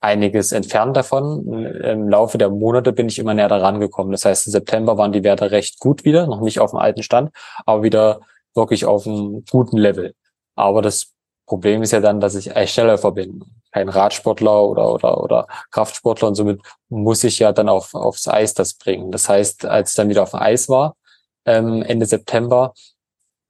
einiges 0.00 0.52
entfernt 0.52 0.96
davon. 0.96 1.64
Im 1.82 2.08
Laufe 2.08 2.38
der 2.38 2.50
Monate 2.50 2.92
bin 2.92 3.08
ich 3.08 3.18
immer 3.18 3.34
näher 3.34 3.48
daran 3.48 3.80
gekommen. 3.80 4.12
Das 4.12 4.24
heißt, 4.24 4.46
im 4.46 4.52
September 4.52 4.98
waren 4.98 5.12
die 5.12 5.24
Werte 5.24 5.50
recht 5.50 5.80
gut 5.80 6.04
wieder, 6.04 6.26
noch 6.26 6.40
nicht 6.40 6.60
auf 6.60 6.70
dem 6.70 6.78
alten 6.78 7.02
Stand, 7.02 7.30
aber 7.64 7.82
wieder 7.82 8.20
wirklich 8.54 8.84
auf 8.84 9.06
einem 9.06 9.44
guten 9.50 9.76
Level. 9.76 10.14
Aber 10.54 10.82
das 10.82 11.12
Problem 11.46 11.82
ist 11.82 11.92
ja 11.92 12.00
dann, 12.00 12.20
dass 12.20 12.34
ich 12.34 12.56
Eisstellläufer 12.56 13.12
bin, 13.12 13.44
kein 13.72 13.88
Radsportler 13.88 14.64
oder, 14.64 14.92
oder, 14.92 15.22
oder 15.22 15.46
Kraftsportler 15.70 16.28
und 16.28 16.34
somit 16.34 16.60
muss 16.88 17.24
ich 17.24 17.38
ja 17.38 17.52
dann 17.52 17.68
auf, 17.68 17.94
aufs 17.94 18.26
Eis 18.26 18.54
das 18.54 18.74
bringen. 18.74 19.12
Das 19.12 19.28
heißt, 19.28 19.64
als 19.64 19.90
ich 19.90 19.96
dann 19.96 20.08
wieder 20.08 20.22
auf 20.22 20.30
dem 20.30 20.40
Eis 20.40 20.68
war, 20.68 20.96
ähm, 21.44 21.82
Ende 21.82 22.06
September, 22.06 22.72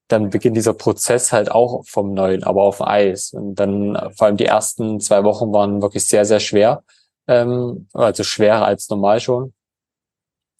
dann 0.08 0.30
beginnt 0.30 0.56
dieser 0.56 0.74
Prozess 0.74 1.32
halt 1.32 1.50
auch 1.50 1.84
vom 1.86 2.14
Neuen, 2.14 2.44
aber 2.44 2.62
auf 2.62 2.80
Eis. 2.80 3.32
Und 3.32 3.56
dann 3.56 3.96
vor 4.16 4.26
allem 4.28 4.36
die 4.36 4.46
ersten 4.46 5.00
zwei 5.00 5.24
Wochen 5.24 5.52
waren 5.52 5.82
wirklich 5.82 6.06
sehr, 6.06 6.24
sehr 6.24 6.40
schwer. 6.40 6.84
Ähm, 7.28 7.88
also 7.92 8.22
schwerer 8.24 8.66
als 8.66 8.88
normal 8.88 9.20
schon. 9.20 9.52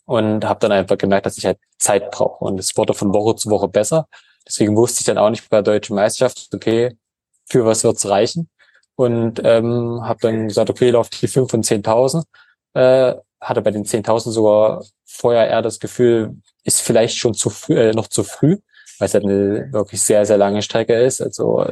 Und 0.05 0.45
habe 0.45 0.61
dann 0.61 0.73
einfach 0.73 0.99
gemerkt, 0.99 1.27
dass 1.27 1.39
ich 1.39 1.47
halt 1.47 1.59
Zeit 1.79 2.11
brauche. 2.11 2.45
Und 2.45 2.61
es 2.61 2.77
wurde 2.77 2.95
von 2.95 3.13
Woche 3.15 3.37
zu 3.37 3.51
Woche 3.51 3.69
besser. 3.69 4.09
Deswegen 4.47 4.77
wusste 4.77 5.01
ich 5.01 5.07
dann 5.07 5.19
auch 5.19 5.31
nicht 5.31 5.49
bei 5.51 5.59
der 5.59 5.75
deutschen 5.75 5.97
Meisterschaft, 5.97 6.49
okay, 6.55 6.97
für 7.49 7.65
was 7.65 7.85
wird's 7.85 8.09
reichen. 8.09 8.49
und 8.97 9.43
ähm, 9.45 10.01
habe 10.05 10.21
dann 10.23 10.49
gesagt, 10.49 10.71
okay, 10.71 10.91
lauf 10.91 11.11
die 11.11 11.29
5 11.29 11.53
und 11.55 11.67
10.000. 11.67 12.25
Äh, 12.75 13.15
hatte 13.41 13.63
bei 13.63 13.71
den 13.71 13.85
10.000 13.85 14.31
sogar 14.33 14.85
vorher 15.05 15.49
eher 15.49 15.63
das 15.63 15.79
Gefühl, 15.81 16.37
ist 16.65 16.81
vielleicht 16.81 17.17
schon 17.19 17.35
zu 17.35 17.51
früh, 17.51 17.79
äh, 17.79 17.93
noch 17.93 18.09
zu 18.09 18.25
früh, 18.25 18.59
weil 18.99 19.07
es 19.07 19.15
halt 19.15 19.25
eine 19.25 19.73
wirklich 19.73 20.03
sehr, 20.03 20.25
sehr 20.27 20.39
lange 20.39 20.63
Strecke 20.63 20.95
ist, 20.95 21.21
also 21.21 21.65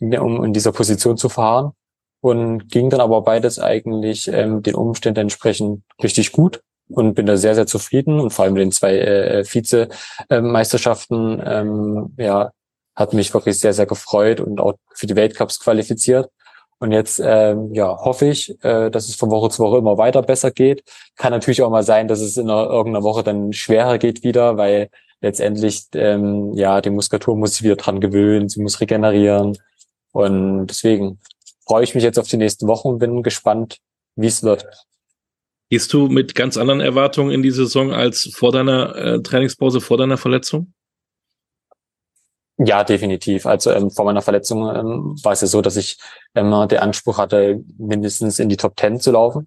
um 0.00 0.44
in 0.44 0.52
dieser 0.52 0.72
Position 0.72 1.16
zu 1.16 1.28
fahren. 1.28 1.72
Und 2.20 2.68
ging 2.68 2.90
dann 2.90 3.00
aber 3.00 3.22
beides 3.22 3.60
eigentlich 3.60 4.26
ähm, 4.26 4.60
den 4.62 4.74
Umständen 4.74 5.20
entsprechend 5.20 5.84
richtig 6.02 6.32
gut 6.32 6.60
und 6.88 7.14
bin 7.14 7.26
da 7.26 7.36
sehr, 7.36 7.54
sehr 7.54 7.66
zufrieden 7.66 8.18
und 8.18 8.30
vor 8.32 8.44
allem 8.44 8.56
den 8.56 8.72
zwei 8.72 8.98
äh, 8.98 9.44
Vize-Meisterschaften 9.44 11.40
ähm, 11.44 12.14
ja, 12.16 12.50
hat 12.96 13.12
mich 13.12 13.32
wirklich 13.32 13.60
sehr, 13.60 13.72
sehr 13.72 13.86
gefreut 13.86 14.40
und 14.40 14.60
auch 14.60 14.74
für 14.94 15.06
die 15.06 15.14
Weltcups 15.14 15.60
qualifiziert. 15.60 16.28
Und 16.80 16.92
jetzt 16.92 17.20
ähm, 17.24 17.74
ja, 17.74 17.96
hoffe 17.98 18.26
ich, 18.26 18.50
äh, 18.64 18.90
dass 18.90 19.08
es 19.08 19.16
von 19.16 19.30
Woche 19.30 19.50
zu 19.50 19.62
Woche 19.62 19.78
immer 19.78 19.98
weiter 19.98 20.22
besser 20.22 20.50
geht. 20.50 20.84
Kann 21.16 21.32
natürlich 21.32 21.62
auch 21.62 21.70
mal 21.70 21.82
sein, 21.82 22.08
dass 22.08 22.20
es 22.20 22.36
in 22.36 22.48
einer, 22.48 22.70
irgendeiner 22.70 23.04
Woche 23.04 23.24
dann 23.24 23.52
schwerer 23.52 23.98
geht 23.98 24.22
wieder, 24.22 24.56
weil 24.56 24.88
letztendlich 25.20 25.86
ähm, 25.94 26.52
ja 26.54 26.80
die 26.80 26.90
Muskulatur 26.90 27.36
muss 27.36 27.54
sich 27.54 27.62
wieder 27.62 27.76
dran 27.76 28.00
gewöhnen, 28.00 28.48
sie 28.48 28.60
muss 28.60 28.80
regenerieren. 28.80 29.58
Und 30.12 30.66
deswegen 30.68 31.20
freue 31.66 31.84
ich 31.84 31.94
mich 31.94 32.04
jetzt 32.04 32.18
auf 32.18 32.28
die 32.28 32.36
nächsten 32.36 32.66
Wochen 32.66 32.88
und 32.88 32.98
bin 32.98 33.22
gespannt, 33.22 33.78
wie 34.16 34.26
es 34.26 34.42
wird. 34.42 34.66
Gehst 35.70 35.92
du 35.92 36.08
mit 36.08 36.34
ganz 36.34 36.56
anderen 36.56 36.80
Erwartungen 36.80 37.30
in 37.30 37.42
die 37.42 37.50
Saison 37.50 37.92
als 37.92 38.30
vor 38.34 38.52
deiner 38.52 38.96
äh, 38.96 39.22
Trainingspause, 39.22 39.80
vor 39.80 39.98
deiner 39.98 40.16
Verletzung? 40.16 40.72
Ja, 42.56 42.82
definitiv. 42.82 43.46
Also 43.46 43.70
ähm, 43.70 43.90
vor 43.90 44.04
meiner 44.04 44.22
Verletzung 44.22 44.62
ähm, 44.74 45.16
war 45.22 45.32
es 45.32 45.42
ja 45.42 45.46
so, 45.46 45.60
dass 45.60 45.76
ich 45.76 45.98
immer 46.34 46.66
den 46.66 46.78
Anspruch 46.78 47.18
hatte, 47.18 47.62
mindestens 47.76 48.38
in 48.38 48.48
die 48.48 48.56
Top 48.56 48.76
Ten 48.76 48.98
zu 48.98 49.12
laufen. 49.12 49.46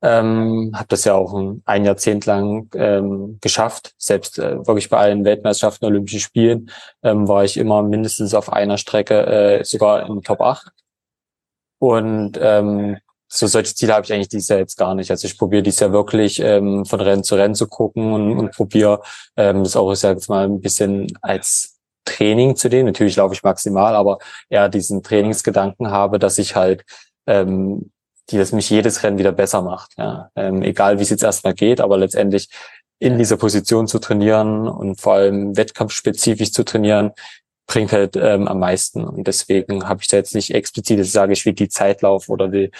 Ähm, 0.00 0.70
habe 0.74 0.86
das 0.88 1.04
ja 1.04 1.14
auch 1.14 1.34
ein, 1.64 1.84
Jahrzehnt 1.84 2.24
lang 2.26 2.70
ähm, 2.74 3.38
geschafft. 3.40 3.94
Selbst 3.98 4.38
äh, 4.38 4.64
wirklich 4.66 4.88
bei 4.88 4.98
allen 4.98 5.24
Weltmeisterschaften, 5.24 5.86
Olympischen 5.86 6.20
Spielen 6.20 6.70
ähm, 7.02 7.26
war 7.26 7.44
ich 7.44 7.56
immer 7.56 7.82
mindestens 7.82 8.32
auf 8.32 8.52
einer 8.52 8.78
Strecke 8.78 9.26
äh, 9.26 9.64
sogar 9.64 10.06
in 10.08 10.22
Top 10.22 10.40
8. 10.40 10.70
Und 11.80 12.38
ähm, 12.40 12.98
so 13.28 13.46
solche 13.46 13.74
Ziele 13.74 13.94
habe 13.94 14.04
ich 14.04 14.12
eigentlich 14.12 14.28
dieses 14.28 14.48
Jahr 14.48 14.58
jetzt 14.58 14.78
gar 14.78 14.94
nicht. 14.94 15.10
Also 15.10 15.26
ich 15.26 15.36
probiere 15.36 15.62
dieses 15.62 15.80
Jahr 15.80 15.92
wirklich 15.92 16.40
ähm, 16.40 16.84
von 16.86 17.00
Rennen 17.00 17.24
zu 17.24 17.34
Rennen 17.34 17.54
zu 17.54 17.66
gucken 17.66 18.12
und, 18.12 18.38
und 18.38 18.52
probiere 18.52 19.02
ähm, 19.36 19.64
das 19.64 19.76
auch, 19.76 19.92
ich 19.92 19.98
sage 19.98 20.14
jetzt 20.14 20.28
mal, 20.28 20.44
ein 20.44 20.60
bisschen 20.60 21.12
als 21.20 21.78
Training 22.04 22.56
zu 22.56 22.70
denen. 22.70 22.86
Natürlich 22.86 23.16
laufe 23.16 23.34
ich 23.34 23.42
maximal, 23.42 23.94
aber 23.94 24.18
eher 24.48 24.68
diesen 24.68 25.02
Trainingsgedanken 25.02 25.90
habe, 25.90 26.18
dass 26.18 26.38
ich 26.38 26.56
halt 26.56 26.84
ähm, 27.26 27.90
die 28.30 28.38
das 28.38 28.52
mich 28.52 28.70
jedes 28.70 29.02
Rennen 29.02 29.18
wieder 29.18 29.32
besser 29.32 29.62
macht. 29.62 29.92
Ja. 29.96 30.30
Ähm, 30.36 30.62
egal 30.62 30.98
wie 30.98 31.02
es 31.02 31.10
jetzt 31.10 31.22
erstmal 31.22 31.54
geht, 31.54 31.80
aber 31.80 31.98
letztendlich 31.98 32.48
in 32.98 33.18
dieser 33.18 33.36
Position 33.36 33.86
zu 33.86 33.98
trainieren 33.98 34.68
und 34.68 35.00
vor 35.00 35.14
allem 35.14 35.56
wettkampfspezifisch 35.56 36.52
zu 36.52 36.64
trainieren, 36.64 37.12
bringt 37.66 37.92
halt 37.92 38.16
ähm, 38.16 38.48
am 38.48 38.58
meisten. 38.58 39.04
Und 39.04 39.26
deswegen 39.26 39.88
habe 39.88 40.00
ich 40.02 40.08
da 40.08 40.16
jetzt 40.16 40.34
nicht 40.34 40.54
explizit, 40.54 40.98
dass 40.98 41.06
ich 41.06 41.12
sage, 41.12 41.32
ich 41.32 41.46
will 41.46 41.52
die 41.52 41.68
Zeitlauf 41.68 42.28
oder 42.28 42.48
die, 42.48 42.70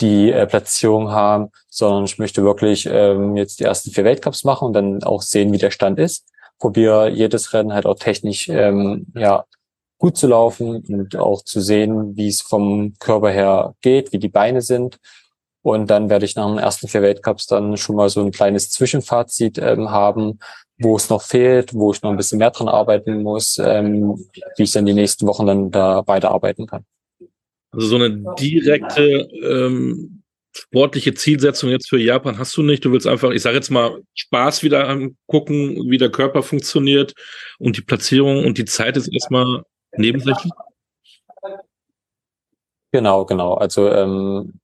die 0.00 0.30
äh, 0.32 0.46
Platzierung 0.46 1.10
haben, 1.10 1.50
sondern 1.68 2.04
ich 2.04 2.18
möchte 2.18 2.42
wirklich 2.42 2.86
ähm, 2.90 3.36
jetzt 3.36 3.60
die 3.60 3.64
ersten 3.64 3.90
vier 3.90 4.04
Weltcups 4.04 4.44
machen 4.44 4.66
und 4.66 4.72
dann 4.72 5.02
auch 5.02 5.22
sehen, 5.22 5.52
wie 5.52 5.58
der 5.58 5.70
Stand 5.70 5.98
ist. 5.98 6.26
Probiere 6.58 7.10
jedes 7.10 7.52
Rennen 7.52 7.74
halt 7.74 7.86
auch 7.86 7.98
technisch 7.98 8.48
ähm, 8.48 9.06
ja 9.14 9.44
gut 9.98 10.16
zu 10.16 10.26
laufen 10.26 10.84
und 10.88 11.16
auch 11.16 11.42
zu 11.42 11.60
sehen, 11.60 12.16
wie 12.16 12.28
es 12.28 12.42
vom 12.42 12.94
Körper 12.98 13.30
her 13.30 13.74
geht, 13.80 14.12
wie 14.12 14.18
die 14.18 14.28
Beine 14.28 14.62
sind. 14.62 14.98
Und 15.62 15.90
dann 15.90 16.10
werde 16.10 16.24
ich 16.24 16.36
nach 16.36 16.46
den 16.46 16.58
ersten 16.58 16.86
vier 16.86 17.02
Weltcups 17.02 17.46
dann 17.46 17.76
schon 17.76 17.96
mal 17.96 18.08
so 18.08 18.20
ein 18.20 18.30
kleines 18.30 18.70
Zwischenfazit 18.70 19.58
ähm, 19.58 19.90
haben, 19.90 20.38
wo 20.78 20.96
es 20.96 21.10
noch 21.10 21.22
fehlt, 21.22 21.74
wo 21.74 21.92
ich 21.92 22.02
noch 22.02 22.10
ein 22.10 22.16
bisschen 22.16 22.38
mehr 22.38 22.50
dran 22.50 22.68
arbeiten 22.68 23.22
muss, 23.22 23.58
ähm, 23.58 24.28
wie 24.56 24.62
ich 24.62 24.72
dann 24.72 24.86
die 24.86 24.94
nächsten 24.94 25.26
Wochen 25.26 25.46
dann 25.46 25.70
da 25.70 26.06
weiterarbeiten 26.06 26.66
kann. 26.66 26.84
Also 27.72 27.88
so 27.88 27.96
eine 27.96 28.24
direkte 28.38 29.28
ähm, 29.42 30.22
sportliche 30.52 31.14
Zielsetzung 31.14 31.70
jetzt 31.70 31.88
für 31.88 31.98
Japan 31.98 32.38
hast 32.38 32.56
du 32.56 32.62
nicht. 32.62 32.84
Du 32.84 32.92
willst 32.92 33.06
einfach, 33.06 33.30
ich 33.30 33.42
sage 33.42 33.56
jetzt 33.56 33.70
mal, 33.70 34.02
Spaß 34.14 34.62
wieder 34.62 34.88
angucken, 34.88 35.90
wie 35.90 35.98
der 35.98 36.10
Körper 36.10 36.42
funktioniert 36.42 37.12
und 37.58 37.76
die 37.76 37.82
Platzierung 37.82 38.44
und 38.44 38.56
die 38.58 38.64
Zeit 38.64 38.96
ist 38.96 39.12
erstmal 39.12 39.62
nebensächlich. 39.96 40.52
Genau, 42.92 43.24
genau. 43.24 43.54
Also 43.54 43.90
ähm, 43.90 44.60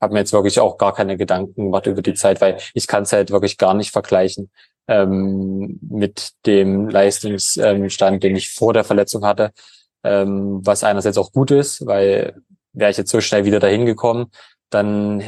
habe 0.00 0.14
mir 0.14 0.20
jetzt 0.20 0.32
wirklich 0.32 0.60
auch 0.60 0.78
gar 0.78 0.94
keine 0.94 1.16
Gedanken 1.16 1.64
gemacht 1.64 1.86
über 1.86 2.02
die 2.02 2.14
Zeit, 2.14 2.40
weil 2.40 2.58
ich 2.74 2.86
kann 2.86 3.02
es 3.02 3.12
halt 3.12 3.30
wirklich 3.30 3.58
gar 3.58 3.74
nicht 3.74 3.90
vergleichen 3.90 4.50
ähm, 4.88 5.78
mit 5.82 6.32
dem 6.46 6.88
Leistungsstand, 6.88 8.22
den 8.22 8.36
ich 8.36 8.50
vor 8.52 8.72
der 8.72 8.84
Verletzung 8.84 9.24
hatte, 9.24 9.52
ähm, 10.02 10.60
was 10.64 10.84
einerseits 10.84 11.18
auch 11.18 11.32
gut 11.32 11.50
ist, 11.50 11.86
weil 11.86 12.36
wäre 12.72 12.90
ich 12.90 12.96
jetzt 12.96 13.10
so 13.10 13.20
schnell 13.20 13.44
wieder 13.44 13.60
dahin 13.60 13.86
gekommen, 13.86 14.30
dann 14.70 15.22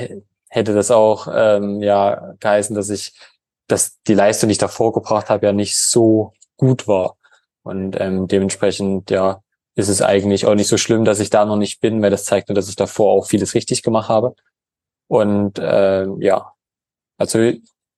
hätte 0.48 0.74
das 0.74 0.90
auch 0.90 1.28
ähm, 1.32 1.82
ja 1.82 2.34
geheißen, 2.40 2.74
dass 2.74 2.90
ich, 2.90 3.12
dass 3.68 4.00
die 4.02 4.14
Leistung, 4.14 4.48
die 4.48 4.52
ich 4.52 4.58
davor 4.58 4.92
gebracht 4.92 5.30
habe, 5.30 5.46
ja 5.46 5.52
nicht 5.52 5.76
so 5.78 6.32
gut 6.56 6.88
war. 6.88 7.16
Und 7.62 8.00
ähm, 8.00 8.28
dementsprechend, 8.28 9.10
ja, 9.10 9.42
ist 9.76 9.88
es 9.88 10.02
eigentlich 10.02 10.46
auch 10.46 10.54
nicht 10.54 10.68
so 10.68 10.78
schlimm, 10.78 11.04
dass 11.04 11.20
ich 11.20 11.30
da 11.30 11.44
noch 11.44 11.56
nicht 11.56 11.80
bin, 11.80 12.02
weil 12.02 12.10
das 12.10 12.24
zeigt 12.24 12.48
nur, 12.48 12.54
dass 12.56 12.68
ich 12.68 12.76
davor 12.76 13.12
auch 13.12 13.28
vieles 13.28 13.54
richtig 13.54 13.82
gemacht 13.82 14.08
habe. 14.08 14.34
Und 15.06 15.58
äh, 15.58 16.06
ja, 16.18 16.52
also 17.18 17.52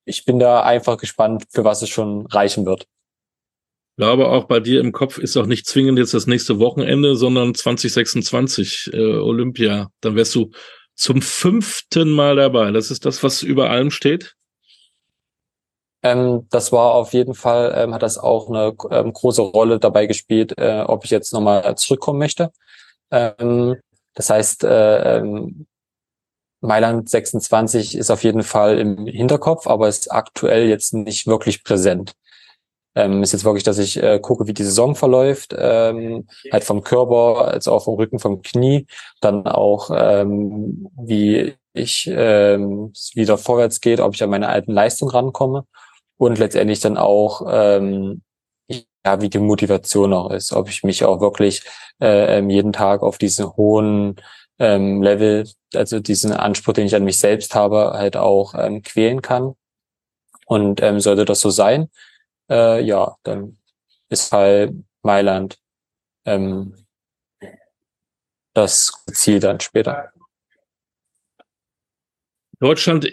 ich 0.04 0.25
bin 0.25 0.38
da 0.38 0.62
einfach 0.62 0.99
gespannt, 0.99 1.44
für 1.50 1.64
was 1.64 1.80
es 1.82 1.88
schon 1.88 2.26
reichen 2.26 2.66
wird. 2.66 2.82
Ich 2.82 4.04
glaube, 4.04 4.28
auch 4.28 4.44
bei 4.44 4.61
dir 4.61 4.80
im 4.80 4.92
Kopf 4.92 5.18
ist 5.18 5.37
auch 5.37 5.47
nicht 5.47 5.66
zwingend 5.66 5.99
jetzt 5.99 6.14
das 6.14 6.26
nächste 6.26 6.58
Wochenende, 6.58 7.16
sondern 7.16 7.54
2026 7.54 8.90
äh, 8.92 8.99
Olympia. 9.16 9.90
Dann 10.00 10.16
wärst 10.16 10.35
du 10.35 10.50
zum 10.94 11.23
fünften 11.23 12.11
Mal 12.11 12.37
dabei. 12.37 12.73
Das 12.73 12.90
ist 12.90 13.04
das, 13.04 13.23
was 13.23 13.42
über 13.42 13.70
allem 13.70 13.90
steht? 13.90 14.35
Ähm, 16.02 16.46
das 16.50 16.72
war 16.72 16.94
auf 16.94 17.12
jeden 17.12 17.34
Fall, 17.34 17.74
ähm, 17.76 17.94
hat 17.94 18.02
das 18.02 18.18
auch 18.18 18.48
eine 18.48 18.74
ähm, 18.90 19.12
große 19.12 19.42
Rolle 19.42 19.78
dabei 19.78 20.06
gespielt, 20.06 20.54
äh, 20.56 20.82
ob 20.86 21.04
ich 21.04 21.10
jetzt 21.10 21.32
nochmal 21.32 21.76
zurückkommen 21.76 22.18
möchte. 22.18 22.52
Ähm, 23.10 23.76
das 24.14 24.30
heißt, 24.30 24.64
äh, 24.64 25.18
ähm, 25.18 25.66
Mailand 26.60 27.08
26 27.08 27.96
ist 27.96 28.10
auf 28.10 28.24
jeden 28.24 28.42
Fall 28.42 28.78
im 28.78 29.06
Hinterkopf, 29.06 29.66
aber 29.66 29.88
ist 29.88 30.12
aktuell 30.12 30.68
jetzt 30.68 30.92
nicht 30.94 31.26
wirklich 31.26 31.64
präsent. 31.64 32.14
Ähm, 32.94 33.22
ist 33.22 33.32
jetzt 33.32 33.44
wirklich, 33.44 33.64
dass 33.64 33.78
ich 33.78 34.02
äh, 34.02 34.18
gucke, 34.20 34.46
wie 34.48 34.54
die 34.54 34.64
Saison 34.64 34.96
verläuft, 34.96 35.52
halt 35.52 36.64
vom 36.64 36.82
Körper, 36.82 37.48
als 37.48 37.68
auch 37.68 37.84
vom 37.84 37.94
Rücken, 37.94 38.18
vom 38.18 38.42
Knie, 38.42 38.86
dann 39.20 39.46
auch 39.46 39.90
wie 39.90 41.54
ich 41.74 42.10
ähm, 42.12 42.92
wieder 43.14 43.38
vorwärts 43.38 43.80
geht, 43.80 44.00
ob 44.00 44.14
ich 44.14 44.22
an 44.22 44.30
meine 44.30 44.48
alten 44.48 44.72
Leistungen 44.72 45.12
rankomme 45.12 45.64
und 46.18 46.38
letztendlich 46.38 46.80
dann 46.80 46.98
auch 46.98 47.46
ähm, 47.48 48.22
ja, 49.06 49.20
wie 49.22 49.30
die 49.30 49.38
Motivation 49.38 50.12
auch 50.12 50.30
ist, 50.30 50.52
ob 50.52 50.68
ich 50.68 50.82
mich 50.84 51.04
auch 51.04 51.20
wirklich 51.20 51.62
äh, 52.00 52.38
ähm, 52.38 52.50
jeden 52.50 52.72
Tag 52.72 53.02
auf 53.02 53.16
diesen 53.18 53.56
hohen 53.56 54.16
ähm, 54.58 55.02
Level, 55.02 55.48
also 55.75 56.00
diesen 56.00 56.32
Anspruch, 56.32 56.75
den 56.75 56.87
ich 56.87 56.94
an 56.94 57.04
mich 57.04 57.18
selbst 57.18 57.54
habe, 57.54 57.92
halt 57.94 58.16
auch 58.16 58.54
ähm, 58.54 58.82
quälen 58.82 59.22
kann. 59.22 59.54
Und 60.46 60.82
ähm, 60.82 61.00
sollte 61.00 61.25
das 61.25 61.40
so 61.40 61.50
sein, 61.50 61.90
äh, 62.50 62.82
ja, 62.82 63.16
dann 63.22 63.58
ist 64.08 64.32
halt 64.32 64.75
Mailand 65.02 65.58
ähm, 66.26 66.75
das 68.54 68.92
Ziel 69.12 69.40
dann 69.40 69.60
später. 69.60 70.12
Deutschland 72.60 73.08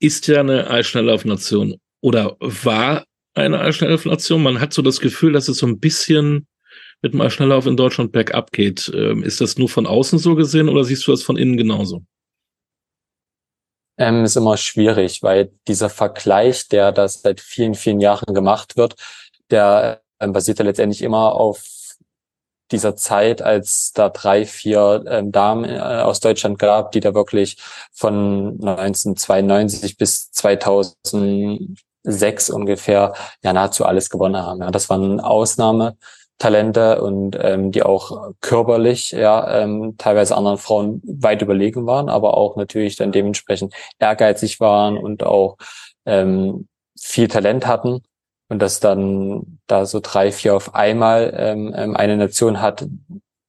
ist 0.00 0.26
ja 0.26 0.40
eine 0.40 0.68
Eisschnelllaufnation 0.68 1.80
oder 2.00 2.36
war 2.40 3.04
eine 3.34 3.60
Eisschnelllaufnation. 3.60 4.42
Man 4.42 4.60
hat 4.60 4.72
so 4.72 4.82
das 4.82 5.00
Gefühl, 5.00 5.32
dass 5.32 5.48
es 5.48 5.58
so 5.58 5.66
ein 5.66 5.78
bisschen 5.78 6.46
mit 7.02 7.14
dem 7.14 7.20
Eisschnelllauf 7.20 7.66
in 7.66 7.76
Deutschland 7.76 8.12
bergab 8.12 8.52
geht. 8.52 8.90
Ähm, 8.94 9.22
ist 9.22 9.40
das 9.40 9.56
nur 9.58 9.68
von 9.68 9.86
außen 9.86 10.18
so 10.18 10.34
gesehen 10.34 10.68
oder 10.68 10.84
siehst 10.84 11.06
du 11.06 11.12
das 11.12 11.22
von 11.22 11.36
innen 11.36 11.56
genauso? 11.56 12.02
Ähm, 13.96 14.24
ist 14.24 14.36
immer 14.36 14.56
schwierig, 14.56 15.22
weil 15.22 15.52
dieser 15.66 15.90
Vergleich, 15.90 16.68
der 16.68 16.92
das 16.92 17.22
seit 17.22 17.40
vielen, 17.40 17.74
vielen 17.74 18.00
Jahren 18.00 18.32
gemacht 18.32 18.76
wird, 18.76 18.94
der 19.50 20.02
ähm, 20.20 20.32
basiert 20.32 20.58
ja 20.58 20.64
letztendlich 20.64 21.02
immer 21.02 21.32
auf 21.32 21.64
dieser 22.70 22.96
Zeit, 22.96 23.40
als 23.42 23.92
da 23.94 24.10
drei, 24.10 24.44
vier 24.44 25.04
ähm, 25.08 25.32
Damen 25.32 25.64
äh, 25.64 25.78
aus 25.78 26.20
Deutschland 26.20 26.58
gab, 26.58 26.92
die 26.92 27.00
da 27.00 27.14
wirklich 27.14 27.56
von 27.92 28.58
1992 28.60 29.96
bis 29.96 30.30
2006 32.04 32.50
ungefähr 32.50 33.14
ja 33.42 33.52
nahezu 33.52 33.84
alles 33.84 34.10
gewonnen 34.10 34.42
haben. 34.42 34.60
Ja, 34.60 34.70
das 34.70 34.88
war 34.88 35.00
eine 35.00 35.24
Ausnahme 35.24 35.96
Talente 36.38 37.02
und 37.02 37.36
ähm, 37.40 37.72
die 37.72 37.82
auch 37.82 38.32
körperlich 38.40 39.10
ja 39.10 39.60
ähm, 39.60 39.96
teilweise 39.98 40.36
anderen 40.36 40.58
Frauen 40.58 41.02
weit 41.04 41.42
überlegen 41.42 41.86
waren, 41.86 42.08
aber 42.08 42.36
auch 42.36 42.56
natürlich 42.56 42.96
dann 42.96 43.10
dementsprechend 43.10 43.74
ehrgeizig 43.98 44.60
waren 44.60 44.96
und 44.96 45.24
auch 45.24 45.56
ähm, 46.06 46.68
viel 46.98 47.26
Talent 47.26 47.66
hatten 47.66 48.02
und 48.48 48.60
dass 48.60 48.78
dann 48.80 49.58
da 49.66 49.84
so 49.84 50.00
drei, 50.00 50.30
vier 50.30 50.54
auf 50.54 50.74
einmal 50.74 51.34
ähm, 51.36 51.74
ähm 51.76 51.96
eine 51.96 52.16
Nation 52.16 52.60
hat, 52.60 52.86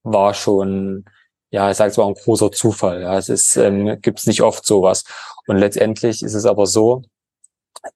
war 0.03 0.34
schon, 0.34 1.06
ja, 1.51 1.70
ich 1.70 1.77
sage 1.77 1.91
es 1.91 1.98
mal, 1.98 2.08
ein 2.08 2.15
großer 2.15 2.51
Zufall. 2.51 3.01
Ja, 3.01 3.18
es 3.18 3.29
ist, 3.29 3.56
ähm, 3.56 4.01
gibt 4.01 4.20
es 4.20 4.27
nicht 4.27 4.41
oft 4.41 4.65
sowas. 4.65 5.03
Und 5.48 5.58
letztendlich 5.58 6.24
ist 6.24 6.34
es 6.34 6.46
aber 6.46 6.65
so, 6.65 7.03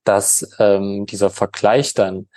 dass 0.04 0.48
ähm, 0.58 1.06
dieser 1.06 1.30
Vergleich 1.30 1.94
dann 1.94 2.28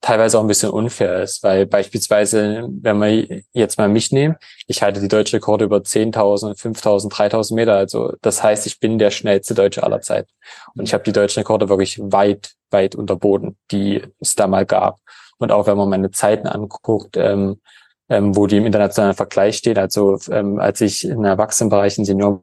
teilweise 0.00 0.38
auch 0.38 0.42
ein 0.42 0.48
bisschen 0.48 0.70
unfair 0.70 1.22
ist, 1.22 1.42
weil 1.42 1.66
beispielsweise, 1.66 2.68
wenn 2.70 2.98
wir 2.98 3.42
jetzt 3.52 3.78
mal 3.78 3.88
mich 3.88 4.12
nehmen, 4.12 4.36
ich 4.66 4.82
halte 4.82 5.00
die 5.00 5.08
deutsche 5.08 5.36
Rekorde 5.36 5.64
über 5.64 5.78
10.000, 5.78 6.56
5.000, 6.56 7.10
3.000 7.10 7.54
Meter, 7.54 7.74
also 7.74 8.14
das 8.22 8.42
heißt, 8.42 8.66
ich 8.66 8.78
bin 8.78 8.98
der 8.98 9.10
schnellste 9.10 9.54
Deutsche 9.54 9.82
aller 9.82 10.00
Zeiten 10.00 10.30
und 10.74 10.84
ich 10.84 10.94
habe 10.94 11.04
die 11.04 11.12
deutschen 11.12 11.40
Rekorde 11.40 11.68
wirklich 11.68 11.98
weit, 12.00 12.52
weit 12.70 12.94
unterboten, 12.94 13.56
die 13.70 14.02
es 14.20 14.36
da 14.36 14.46
mal 14.46 14.66
gab. 14.66 14.98
Und 15.38 15.52
auch 15.52 15.66
wenn 15.66 15.76
man 15.76 15.88
meine 15.88 16.10
Zeiten 16.10 16.46
anguckt, 16.46 17.16
ähm, 17.16 17.60
ähm, 18.08 18.36
wo 18.36 18.46
die 18.46 18.56
im 18.56 18.66
internationalen 18.66 19.16
Vergleich 19.16 19.58
stehen, 19.58 19.78
also 19.78 20.18
ähm, 20.30 20.58
als 20.58 20.80
ich 20.80 21.04
in 21.04 21.24
Erwachsenenbereich 21.24 21.98
in 21.98 22.04
Senioren 22.04 22.42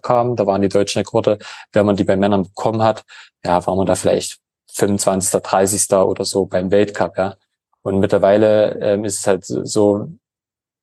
kam, 0.00 0.36
da 0.36 0.46
waren 0.46 0.62
die 0.62 0.68
deutschen 0.68 1.00
Rekorde, 1.00 1.38
wenn 1.72 1.86
man 1.86 1.96
die 1.96 2.04
bei 2.04 2.16
Männern 2.16 2.44
bekommen 2.44 2.82
hat, 2.82 3.04
ja, 3.44 3.64
war 3.66 3.76
man 3.76 3.86
da 3.86 3.94
vielleicht 3.94 4.38
25., 4.72 5.40
30. 5.42 5.92
oder 5.92 6.24
so 6.24 6.46
beim 6.46 6.70
Weltcup, 6.70 7.16
ja. 7.16 7.36
Und 7.82 8.00
mittlerweile 8.00 8.78
ähm, 8.80 9.04
ist 9.04 9.20
es 9.20 9.26
halt 9.26 9.44
so, 9.44 10.08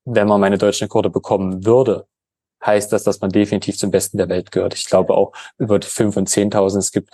wenn 0.06 0.28
man 0.28 0.40
meine 0.40 0.58
deutschen 0.58 0.86
Rekorde 0.86 1.10
bekommen 1.10 1.66
würde, 1.66 2.08
heißt 2.66 2.92
das, 2.92 3.04
dass 3.04 3.20
man 3.22 3.32
definitiv 3.32 3.78
zum 3.78 3.92
Besten 3.92 4.18
der 4.18 4.30
Welt 4.30 4.52
gehört. 4.52 4.74
Ich 4.74 4.86
glaube 4.86 5.14
auch 5.14 5.34
über 5.58 5.80
die 5.80 5.88
5 5.88 6.18
und 6.18 6.30
10.000. 6.30 6.78
Es 6.78 6.92
gibt, 6.92 7.10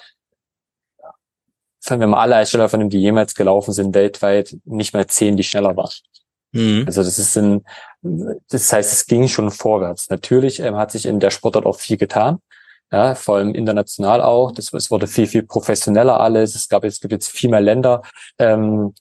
wenn 1.87 1.99
man 1.99 2.13
alle 2.13 2.35
Eissteller 2.37 2.69
nimmt, 2.77 2.93
die 2.93 2.99
jemals 3.01 3.35
gelaufen 3.35 3.73
sind, 3.73 3.95
weltweit 3.95 4.55
nicht 4.65 4.93
mal 4.93 5.07
zehn, 5.07 5.35
die 5.35 5.43
schneller 5.43 5.75
waren. 5.75 5.91
Mhm. 6.51 6.83
Also 6.85 7.03
das 7.03 7.17
ist 7.17 7.37
ein, 7.37 7.65
das 8.01 8.73
heißt, 8.73 8.91
es 8.91 9.05
ging 9.05 9.27
schon 9.27 9.51
vorwärts. 9.51 10.09
Natürlich 10.09 10.59
ähm, 10.59 10.75
hat 10.75 10.91
sich 10.91 11.05
in 11.05 11.19
der 11.19 11.29
Sportart 11.29 11.65
auch 11.65 11.79
viel 11.79 11.97
getan 11.97 12.39
ja, 12.91 13.15
vor 13.15 13.37
allem 13.37 13.55
international 13.55 14.21
auch. 14.21 14.51
Das, 14.51 14.73
es 14.73 14.91
wurde 14.91 15.07
viel, 15.07 15.27
viel 15.27 15.43
professioneller 15.43 16.19
alles. 16.19 16.55
Es 16.55 16.67
gab, 16.67 16.83
es 16.83 16.99
gibt 16.99 17.13
jetzt 17.13 17.29
viel 17.29 17.49
mehr 17.49 17.61
Länder, 17.61 18.01
ähm, 18.37 18.93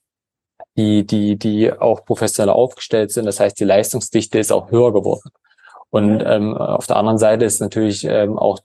die, 0.77 1.05
die, 1.05 1.37
die 1.37 1.73
auch 1.73 2.05
professioneller 2.05 2.55
aufgestellt 2.55 3.11
sind. 3.11 3.27
Das 3.27 3.41
heißt, 3.41 3.59
die 3.59 3.65
Leistungsdichte 3.65 4.39
ist 4.39 4.53
auch 4.53 4.71
höher 4.71 4.93
geworden. 4.93 5.31
Und 5.91 6.23
ähm, 6.25 6.57
auf 6.57 6.87
der 6.87 6.97
anderen 6.97 7.19
Seite 7.19 7.45
ist 7.45 7.61
natürlich 7.61 8.05
ähm, 8.05 8.39
auch, 8.39 8.61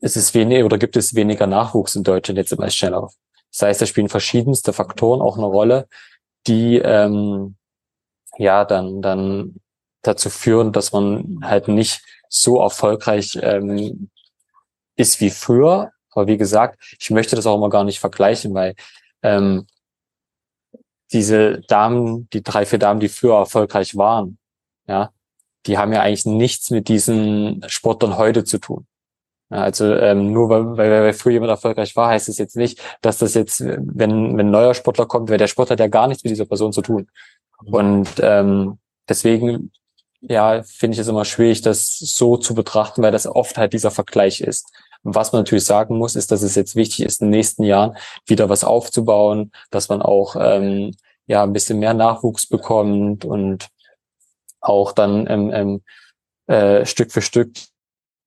ist 0.00 0.16
es 0.16 0.32
weniger 0.32 0.64
oder 0.64 0.78
gibt 0.78 0.96
es 0.96 1.16
weniger 1.16 1.48
Nachwuchs 1.48 1.96
in 1.96 2.04
Deutschland 2.04 2.38
jetzt 2.38 2.52
im 2.52 2.60
Eisschnelllauf. 2.60 3.14
Das 3.50 3.62
heißt, 3.62 3.82
da 3.82 3.86
spielen 3.86 4.08
verschiedenste 4.08 4.72
Faktoren 4.72 5.20
auch 5.20 5.38
eine 5.38 5.46
Rolle, 5.46 5.88
die 6.46 6.78
ähm, 6.78 7.56
ja 8.38 8.64
dann 8.64 9.02
dann 9.02 9.56
dazu 10.02 10.30
führen, 10.30 10.72
dass 10.72 10.92
man 10.92 11.40
halt 11.42 11.68
nicht 11.68 12.02
so 12.28 12.60
erfolgreich 12.60 13.38
ähm, 13.42 14.10
ist 14.96 15.20
wie 15.20 15.30
früher. 15.30 15.92
Aber 16.10 16.26
wie 16.26 16.38
gesagt, 16.38 16.96
ich 16.98 17.10
möchte 17.10 17.36
das 17.36 17.46
auch 17.46 17.56
immer 17.56 17.70
gar 17.70 17.84
nicht 17.84 18.00
vergleichen, 18.00 18.54
weil 18.54 18.74
ähm, 19.22 19.66
diese 21.12 21.60
Damen, 21.68 22.28
die 22.30 22.42
drei, 22.42 22.66
vier 22.66 22.78
Damen, 22.78 23.00
die 23.00 23.08
früher 23.08 23.36
erfolgreich 23.36 23.96
waren, 23.96 24.38
ja, 24.88 25.10
die 25.66 25.78
haben 25.78 25.92
ja 25.92 26.02
eigentlich 26.02 26.26
nichts 26.26 26.70
mit 26.70 26.88
diesen 26.88 27.64
Sportlern 27.68 28.16
heute 28.16 28.44
zu 28.44 28.58
tun. 28.58 28.86
Ja, 29.50 29.58
also 29.58 29.94
ähm, 29.94 30.32
nur 30.32 30.48
weil, 30.48 30.76
weil, 30.76 30.90
weil 30.90 31.12
früher 31.12 31.34
jemand 31.34 31.50
erfolgreich 31.50 31.94
war, 31.94 32.08
heißt 32.08 32.28
es 32.28 32.38
jetzt 32.38 32.56
nicht, 32.56 32.80
dass 33.00 33.18
das 33.18 33.34
jetzt, 33.34 33.60
wenn, 33.60 34.36
wenn 34.36 34.48
ein 34.48 34.50
neuer 34.50 34.74
Sportler 34.74 35.06
kommt, 35.06 35.30
weil 35.30 35.38
der 35.38 35.46
Sportler 35.46 35.74
hat 35.74 35.80
ja 35.80 35.86
gar 35.86 36.08
nichts 36.08 36.24
mit 36.24 36.32
dieser 36.32 36.46
Person 36.46 36.72
zu 36.72 36.82
tun. 36.82 37.08
Und 37.64 38.08
ähm, 38.20 38.78
deswegen 39.08 39.72
ja, 40.20 40.62
finde 40.62 40.94
ich 40.94 41.00
es 41.00 41.08
immer 41.08 41.24
schwierig, 41.24 41.62
das 41.62 41.98
so 41.98 42.36
zu 42.36 42.54
betrachten, 42.54 43.02
weil 43.02 43.12
das 43.12 43.26
oft 43.26 43.58
halt 43.58 43.72
dieser 43.72 43.90
Vergleich 43.90 44.40
ist. 44.40 44.72
Was 45.02 45.32
man 45.32 45.40
natürlich 45.40 45.64
sagen 45.64 45.98
muss, 45.98 46.16
ist, 46.16 46.32
dass 46.32 46.42
es 46.42 46.56
jetzt 46.56 46.74
wichtig 46.74 47.06
ist, 47.06 47.20
in 47.20 47.28
den 47.28 47.38
nächsten 47.38 47.62
Jahren 47.62 47.96
wieder 48.26 48.48
was 48.48 48.64
aufzubauen, 48.64 49.52
dass 49.70 49.88
man 49.88 50.02
auch 50.02 50.36
ähm, 50.38 50.94
ja 51.26 51.42
ein 51.42 51.52
bisschen 51.52 51.78
mehr 51.78 51.94
Nachwuchs 51.94 52.48
bekommt 52.48 53.24
und 53.24 53.68
auch 54.60 54.92
dann 54.92 55.26
ähm, 55.28 55.52
ähm, 55.52 55.82
äh, 56.48 56.84
Stück 56.86 57.12
für 57.12 57.22
Stück 57.22 57.52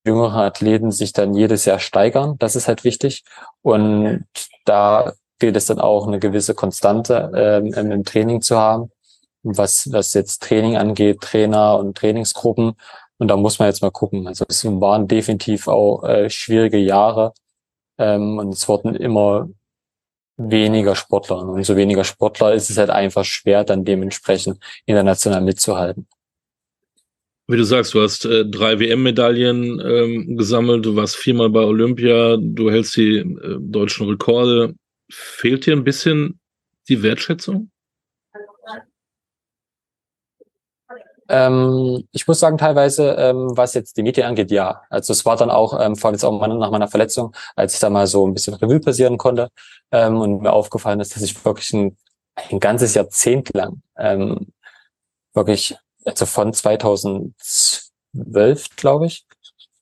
jüngere 0.06 0.38
Athleten 0.38 0.92
sich 0.92 1.12
dann 1.12 1.34
jedes 1.34 1.66
Jahr 1.66 1.80
steigern. 1.80 2.38
Das 2.40 2.56
ist 2.56 2.68
halt 2.68 2.86
wichtig. 2.86 3.24
Und 3.62 4.26
da 4.64 5.14
gilt 5.40 5.58
es 5.58 5.66
dann 5.66 5.80
auch, 5.80 6.08
eine 6.08 6.20
gewisse 6.20 6.56
Konstante 6.56 7.32
ähm, 7.36 7.74
im 7.74 8.04
Training 8.06 8.42
zu 8.42 8.58
haben. 8.58 8.92
Was, 9.44 9.92
was 9.92 10.14
jetzt 10.14 10.44
Training 10.44 10.76
angeht, 10.76 11.22
Trainer 11.22 11.78
und 11.80 11.98
Trainingsgruppen 11.98 12.76
und 13.20 13.28
da 13.28 13.36
muss 13.36 13.60
man 13.60 13.68
jetzt 13.68 13.82
mal 13.82 13.92
gucken. 13.92 14.28
Also 14.28 14.46
es 14.48 14.66
waren 14.66 15.08
definitiv 15.08 15.68
auch 15.68 16.04
äh, 16.04 16.30
schwierige 16.30 16.78
Jahre 16.78 17.34
ähm, 17.98 18.38
und 18.38 18.54
es 18.54 18.68
wurden 18.68 18.96
immer 18.96 19.50
weniger 20.38 20.96
Sportler. 20.96 21.40
Und 21.40 21.50
umso 21.50 21.76
weniger 21.76 22.06
Sportler 22.06 22.54
ist 22.54 22.70
es 22.70 22.78
halt 22.78 22.90
einfach 22.90 23.26
schwer, 23.26 23.66
dann 23.66 23.84
dementsprechend 23.84 24.64
international 24.86 25.42
mitzuhalten. 25.42 26.08
Wie 27.48 27.58
du 27.58 27.66
sagst, 27.66 27.94
du 27.94 28.02
hast 28.02 28.24
äh, 28.24 28.46
drei 28.46 28.80
WM-Medaillen 28.80 29.82
ähm, 29.82 30.38
gesammelt, 30.38 30.86
du 30.86 30.96
warst 30.96 31.18
viermal 31.18 31.50
bei 31.50 31.62
Olympia, 31.62 32.38
du 32.40 32.72
hältst 32.72 32.96
die 32.96 33.18
äh, 33.18 33.58
deutschen 33.60 34.08
Rekorde. 34.08 34.76
Fehlt 35.12 35.66
dir 35.66 35.74
ein 35.74 35.84
bisschen 35.84 36.40
die 36.88 37.04
Wertschätzung? 37.04 37.70
Ähm, 41.30 42.08
ich 42.12 42.28
muss 42.28 42.40
sagen, 42.40 42.58
teilweise, 42.58 43.12
ähm, 43.12 43.56
was 43.56 43.76
jetzt 43.76 43.98
die 43.98 44.04
Medien 44.04 44.26
angeht, 44.28 44.50
ja. 44.52 44.82
Also 44.90 45.14
es 45.14 45.26
war 45.26 45.38
dann 45.38 45.52
auch, 45.52 45.80
ähm, 45.80 45.96
vor 45.96 46.08
allem 46.08 46.16
jetzt 46.16 46.24
auch 46.26 46.48
nach 46.48 46.72
meiner 46.72 46.88
Verletzung, 46.88 47.36
als 47.56 47.76
ich 47.76 47.80
da 47.80 47.90
mal 47.92 48.08
so 48.08 48.28
ein 48.28 48.34
bisschen 48.34 48.56
Revue 48.56 48.80
passieren 48.80 49.18
konnte 49.20 49.50
ähm, 49.92 50.18
und 50.18 50.42
mir 50.42 50.52
aufgefallen 50.54 51.00
ist, 51.00 51.16
dass 51.16 51.22
ich 51.24 51.46
wirklich 51.46 51.72
ein, 51.74 51.98
ein 52.52 52.60
ganzes 52.60 52.96
Jahrzehnt 52.96 53.54
lang 53.54 53.82
ähm, 53.98 54.48
wirklich, 55.34 55.76
also 56.06 56.26
von 56.26 56.52
2012, 56.54 57.34
glaube 58.76 59.06
ich, 59.08 59.26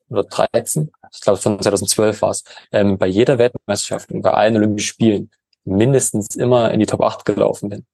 oder 0.10 0.24
13, 0.24 0.92
ich 1.14 1.22
glaube 1.22 1.40
von 1.40 1.62
2012 1.62 2.22
war 2.22 2.32
es, 2.32 2.44
ähm, 2.72 2.98
bei 2.98 3.08
jeder 3.08 3.38
Weltmeisterschaft 3.38 4.12
und 4.12 4.22
bei 4.22 4.32
allen 4.32 4.58
Olympischen 4.58 4.88
Spielen 4.88 5.32
mindestens 5.64 6.36
immer 6.36 6.72
in 6.72 6.80
die 6.80 6.86
Top 6.86 7.02
8 7.02 7.26
gelaufen 7.26 7.70
bin. 7.70 7.86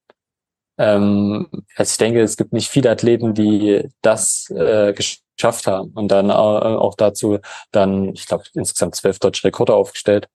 Ähm, 0.77 1.47
also 1.75 1.91
ich 1.91 1.97
denke, 1.97 2.21
es 2.21 2.37
gibt 2.37 2.53
nicht 2.53 2.69
viele 2.69 2.89
Athleten, 2.89 3.33
die 3.33 3.89
das 4.01 4.49
äh, 4.49 4.93
geschafft 4.93 5.67
haben 5.67 5.91
und 5.91 6.07
dann 6.09 6.29
äh, 6.29 6.33
auch 6.33 6.95
dazu 6.95 7.39
dann, 7.71 8.13
ich 8.13 8.25
glaube, 8.25 8.45
insgesamt 8.53 8.95
zwölf 8.95 9.19
deutsche 9.19 9.45
Rekorde 9.45 9.75
aufgestellt 9.75 10.27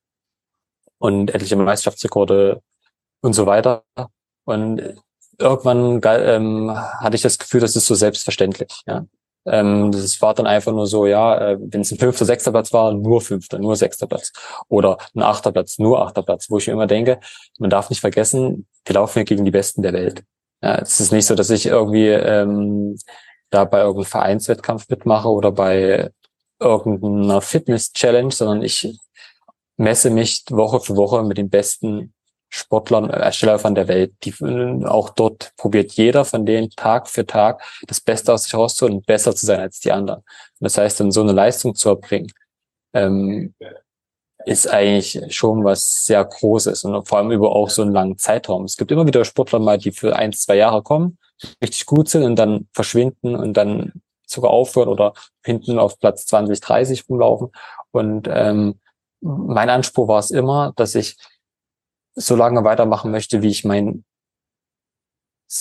und 0.97 1.33
etliche 1.33 1.55
Meisterschaftsrekorde 1.55 2.61
und 3.21 3.33
so 3.33 3.45
weiter. 3.45 3.83
Und 4.45 4.81
irgendwann 5.37 6.01
ähm, 6.03 6.71
hatte 6.75 7.15
ich 7.15 7.21
das 7.21 7.37
Gefühl, 7.37 7.61
das 7.61 7.75
ist 7.75 7.85
so 7.85 7.95
selbstverständlich. 7.95 8.81
Ja. 8.87 9.05
Ähm, 9.45 9.91
das 9.91 10.21
war 10.21 10.33
dann 10.33 10.47
einfach 10.47 10.71
nur 10.71 10.87
so, 10.87 11.05
ja, 11.05 11.51
äh, 11.51 11.57
wenn 11.59 11.81
es 11.81 11.91
ein 11.91 11.97
fünfter, 11.97 12.25
sechster 12.25 12.51
Platz 12.51 12.73
war, 12.73 12.93
nur 12.93 13.21
fünfter, 13.21 13.59
nur 13.59 13.75
sechster 13.75 14.07
Platz. 14.07 14.31
Oder 14.67 14.97
ein 15.15 15.21
achter 15.21 15.51
Platz, 15.51 15.79
nur 15.79 16.01
achter 16.01 16.23
Platz, 16.23 16.49
wo 16.49 16.57
ich 16.57 16.67
mir 16.67 16.73
immer 16.73 16.87
denke, 16.87 17.19
man 17.57 17.69
darf 17.69 17.89
nicht 17.89 18.01
vergessen, 18.01 18.67
wir 18.85 18.95
laufen 18.95 19.19
ja 19.19 19.23
gegen 19.23 19.45
die 19.45 19.51
Besten 19.51 19.81
der 19.81 19.93
Welt. 19.93 20.23
Ja, 20.61 20.75
es 20.79 20.99
ist 20.99 21.11
nicht 21.11 21.25
so, 21.25 21.35
dass 21.35 21.49
ich 21.49 21.65
irgendwie 21.67 22.07
ähm, 22.07 22.97
da 23.49 23.65
bei 23.65 23.79
irgendeinem 23.79 24.05
Vereinswettkampf 24.05 24.89
mitmache 24.89 25.29
oder 25.29 25.51
bei 25.51 26.11
irgendeiner 26.59 27.41
Fitness-Challenge, 27.41 28.31
sondern 28.31 28.61
ich 28.61 28.99
messe 29.77 30.09
mich 30.09 30.43
Woche 30.49 30.81
für 30.81 30.97
Woche 30.97 31.23
mit 31.23 31.37
den 31.37 31.49
besten 31.49 32.13
Sportlern, 32.49 33.09
Erstellern 33.09 33.75
der 33.75 33.87
Welt. 33.87 34.13
Die, 34.23 34.33
auch 34.85 35.09
dort 35.11 35.51
probiert 35.55 35.91
jeder 35.93 36.25
von 36.25 36.45
denen 36.45 36.69
Tag 36.71 37.07
für 37.07 37.25
Tag 37.25 37.61
das 37.87 38.01
Beste 38.01 38.33
aus 38.33 38.43
sich 38.43 38.53
rauszuholen 38.53 38.97
und 38.97 39.05
besser 39.05 39.35
zu 39.35 39.45
sein 39.45 39.59
als 39.59 39.79
die 39.79 39.91
anderen. 39.91 40.19
Und 40.19 40.25
das 40.59 40.77
heißt, 40.77 40.99
dann 40.99 41.11
so 41.11 41.21
eine 41.21 41.31
Leistung 41.31 41.75
zu 41.75 41.89
erbringen, 41.89 42.31
ähm, 42.93 43.53
ist 44.45 44.67
eigentlich 44.67 45.21
schon 45.35 45.63
was 45.63 46.05
sehr 46.05 46.23
Großes 46.23 46.83
und 46.83 47.07
vor 47.07 47.17
allem 47.17 47.31
über 47.31 47.51
auch 47.51 47.69
so 47.69 47.81
einen 47.81 47.93
langen 47.93 48.17
Zeitraum. 48.17 48.63
Es 48.63 48.77
gibt 48.77 48.91
immer 48.91 49.05
wieder 49.05 49.25
Sportler 49.25 49.59
mal, 49.59 49.77
die 49.77 49.91
für 49.91 50.15
ein, 50.15 50.33
zwei 50.33 50.55
Jahre 50.55 50.81
kommen, 50.81 51.17
richtig 51.61 51.85
gut 51.85 52.09
sind 52.09 52.23
und 52.23 52.35
dann 52.35 52.67
verschwinden 52.73 53.35
und 53.35 53.53
dann 53.53 54.01
sogar 54.25 54.51
aufhören 54.51 54.89
oder 54.89 55.13
hinten 55.43 55.77
auf 55.79 55.99
Platz 55.99 56.25
20, 56.27 56.59
30 56.61 57.09
rumlaufen. 57.09 57.49
Und 57.91 58.27
ähm, 58.31 58.79
mein 59.21 59.69
Anspruch 59.69 60.07
war 60.07 60.19
es 60.19 60.31
immer, 60.31 60.73
dass 60.75 60.95
ich 60.95 61.17
so 62.19 62.35
lange 62.35 62.63
weitermachen 62.63 63.11
möchte, 63.11 63.41
wie 63.41 63.49
ich 63.49 63.65
mein 63.65 64.03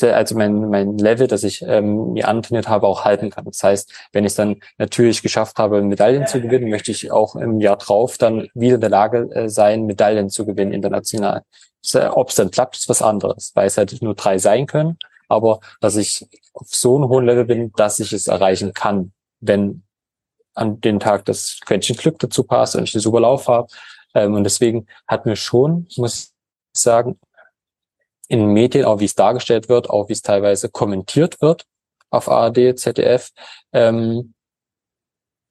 also 0.02 0.36
mein, 0.36 0.68
mein 0.68 0.98
Level, 0.98 1.28
das 1.28 1.44
ich 1.44 1.62
ähm, 1.62 2.12
mir 2.12 2.28
antrainiert 2.28 2.68
habe, 2.68 2.86
auch 2.86 3.04
halten 3.04 3.30
kann. 3.30 3.46
Das 3.46 3.62
heißt, 3.62 3.90
wenn 4.12 4.24
ich 4.24 4.34
dann 4.34 4.60
natürlich 4.76 5.22
geschafft 5.22 5.58
habe, 5.58 5.80
Medaillen 5.80 6.26
zu 6.26 6.42
gewinnen, 6.42 6.68
möchte 6.68 6.90
ich 6.90 7.10
auch 7.10 7.36
im 7.36 7.58
Jahr 7.58 7.78
drauf 7.78 8.18
dann 8.18 8.48
wieder 8.52 8.74
in 8.74 8.80
der 8.82 8.90
Lage 8.90 9.30
äh, 9.32 9.48
sein, 9.48 9.86
Medaillen 9.86 10.28
zu 10.28 10.44
gewinnen 10.44 10.72
international. 10.72 11.42
Äh, 11.94 12.06
Ob 12.08 12.28
es 12.28 12.34
dann 12.34 12.50
klappt, 12.50 12.76
ist 12.76 12.88
was 12.90 13.00
anderes, 13.00 13.52
weil 13.54 13.66
es 13.66 13.78
halt 13.78 14.02
nur 14.02 14.14
drei 14.14 14.38
sein 14.38 14.66
können. 14.66 14.98
Aber 15.28 15.60
dass 15.80 15.96
ich 15.96 16.26
auf 16.52 16.68
so 16.68 16.96
einem 16.96 17.08
hohen 17.08 17.24
Level 17.24 17.46
bin, 17.46 17.72
dass 17.72 17.98
ich 17.98 18.12
es 18.12 18.26
erreichen 18.26 18.74
kann, 18.74 19.12
wenn 19.40 19.84
an 20.54 20.80
den 20.80 21.00
Tag 21.00 21.24
das 21.24 21.60
Quäntchen 21.64 21.96
Glück 21.96 22.18
dazu 22.18 22.44
passt 22.44 22.76
und 22.76 22.84
ich 22.84 22.94
einen 22.94 23.02
super 23.02 23.20
Lauf 23.20 23.48
habe. 23.48 23.68
Ähm, 24.14 24.34
und 24.34 24.44
deswegen 24.44 24.86
hat 25.06 25.24
mir 25.24 25.36
schon, 25.36 25.86
muss 25.96 26.34
sagen, 26.78 27.18
in 28.28 28.52
Medien, 28.52 28.84
auch 28.84 29.00
wie 29.00 29.06
es 29.06 29.14
dargestellt 29.14 29.68
wird, 29.68 29.88
auch 29.90 30.08
wie 30.08 30.12
es 30.12 30.22
teilweise 30.22 30.68
kommentiert 30.68 31.40
wird 31.40 31.64
auf 32.10 32.28
ARD, 32.28 32.78
ZDF, 32.78 33.30
ähm, 33.72 34.34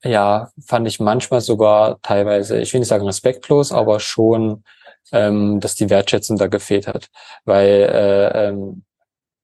ja, 0.03 0.51
fand 0.65 0.87
ich 0.87 0.99
manchmal 0.99 1.41
sogar 1.41 1.99
teilweise, 2.01 2.59
ich 2.59 2.73
will 2.73 2.79
nicht 2.79 2.89
sagen 2.89 3.05
respektlos, 3.05 3.71
aber 3.71 3.99
schon, 3.99 4.63
ähm, 5.11 5.59
dass 5.59 5.75
die 5.75 5.89
Wertschätzung 5.89 6.37
da 6.37 6.47
gefehlt 6.47 6.87
hat. 6.87 7.07
Weil 7.45 7.67
äh, 7.67 8.47
ähm, 8.47 8.83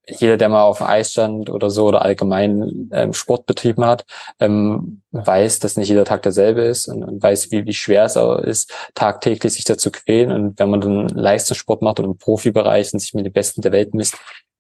jeder, 0.08 0.38
der 0.38 0.50
mal 0.50 0.63
auf 0.63 0.80
dem 0.80 0.88
Eis 0.88 1.12
stand 1.12 1.50
oder 1.50 1.70
so 1.70 1.86
oder 1.86 2.02
allgemein 2.02 2.89
ähm, 2.92 3.13
Sport 3.13 3.46
betrieben 3.46 3.86
hat, 3.86 4.06
ähm, 4.39 5.02
weiß, 5.12 5.60
dass 5.60 5.78
nicht 5.78 5.89
jeder 5.89 6.06
Tag 6.06 6.24
derselbe 6.24 6.62
ist 6.62 6.88
und, 6.88 7.04
und 7.04 7.24
weiß, 7.24 7.52
wie, 7.52 7.66
wie 7.66 7.74
schwer 7.74 8.06
es 8.06 8.18
auch 8.18 8.38
ist, 8.39 8.74
tagtäglich 8.96 9.54
sich 9.54 9.63
dazu 9.63 9.92
quälen. 9.92 10.32
Und 10.32 10.60
wenn 10.60 10.70
man 10.70 10.82
dann 10.82 11.08
Leistungssport 11.08 11.82
macht 11.82 12.00
und 12.00 12.06
im 12.06 12.18
Profibereich 12.18 12.94
und 12.94 13.00
sich 13.00 13.13
mit 13.13 13.26
den 13.26 13.34
Besten 13.34 13.62
der 13.62 13.72
Welt 13.72 13.94
misst, 13.94 14.18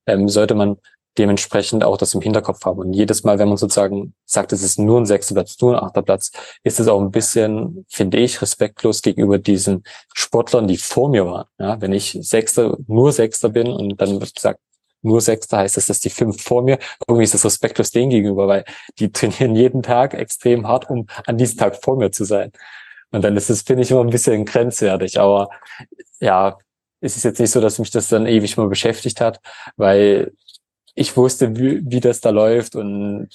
ähm, 0.07 0.29
sollte 0.29 0.55
man 0.55 0.77
dementsprechend 1.17 1.83
auch 1.83 1.97
das 1.97 2.13
im 2.13 2.21
Hinterkopf 2.21 2.65
haben. 2.65 2.79
Und 2.79 2.93
jedes 2.93 3.23
Mal, 3.23 3.37
wenn 3.37 3.47
man 3.47 3.57
sozusagen 3.57 4.15
sagt, 4.25 4.51
es 4.51 4.63
ist 4.63 4.79
nur 4.79 4.99
ein 4.99 5.05
sechster 5.05 5.35
Platz, 5.35 5.57
nur 5.61 5.77
ein 5.77 5.83
achter 5.83 6.01
Platz, 6.01 6.31
ist 6.63 6.79
es 6.79 6.87
auch 6.87 7.01
ein 7.01 7.11
bisschen, 7.11 7.85
finde 7.87 8.17
ich, 8.17 8.41
respektlos 8.41 9.01
gegenüber 9.01 9.37
diesen 9.37 9.83
Sportlern, 10.13 10.67
die 10.67 10.77
vor 10.77 11.09
mir 11.09 11.25
waren. 11.25 11.45
Ja, 11.59 11.79
wenn 11.81 11.93
ich 11.93 12.17
Sechster, 12.21 12.77
nur 12.87 13.11
Sechster 13.11 13.49
bin 13.49 13.67
und 13.67 14.01
dann 14.01 14.19
wird 14.19 14.33
gesagt, 14.33 14.59
nur 15.03 15.21
Sechster 15.21 15.57
heißt 15.57 15.77
das, 15.77 15.87
dass 15.87 15.99
die 15.99 16.09
fünf 16.09 16.41
vor 16.41 16.63
mir, 16.63 16.79
irgendwie 17.07 17.23
ist 17.23 17.33
das 17.33 17.45
respektlos 17.45 17.91
denen 17.91 18.09
gegenüber, 18.09 18.47
weil 18.47 18.65
die 18.99 19.11
trainieren 19.11 19.55
jeden 19.55 19.83
Tag 19.83 20.13
extrem 20.13 20.67
hart, 20.67 20.89
um 20.89 21.07
an 21.27 21.37
diesem 21.37 21.57
Tag 21.57 21.75
vor 21.83 21.97
mir 21.97 22.11
zu 22.11 22.23
sein. 22.23 22.51
Und 23.11 23.23
dann 23.23 23.37
ist 23.37 23.49
es, 23.49 23.61
finde 23.61 23.83
ich, 23.83 23.91
immer 23.91 24.01
ein 24.01 24.09
bisschen 24.09 24.45
grenzwertig. 24.45 25.19
Aber 25.19 25.49
ja, 26.19 26.57
es 27.01 27.17
ist 27.17 27.23
jetzt 27.23 27.39
nicht 27.39 27.51
so, 27.51 27.61
dass 27.61 27.79
mich 27.79 27.91
das 27.91 28.07
dann 28.07 28.25
ewig 28.25 28.57
mal 28.57 28.67
beschäftigt 28.69 29.21
hat, 29.21 29.39
weil 29.75 30.33
ich 30.95 31.15
wusste, 31.17 31.55
wie, 31.57 31.81
wie 31.85 31.99
das 31.99 32.21
da 32.21 32.29
läuft 32.29 32.75
und 32.75 33.29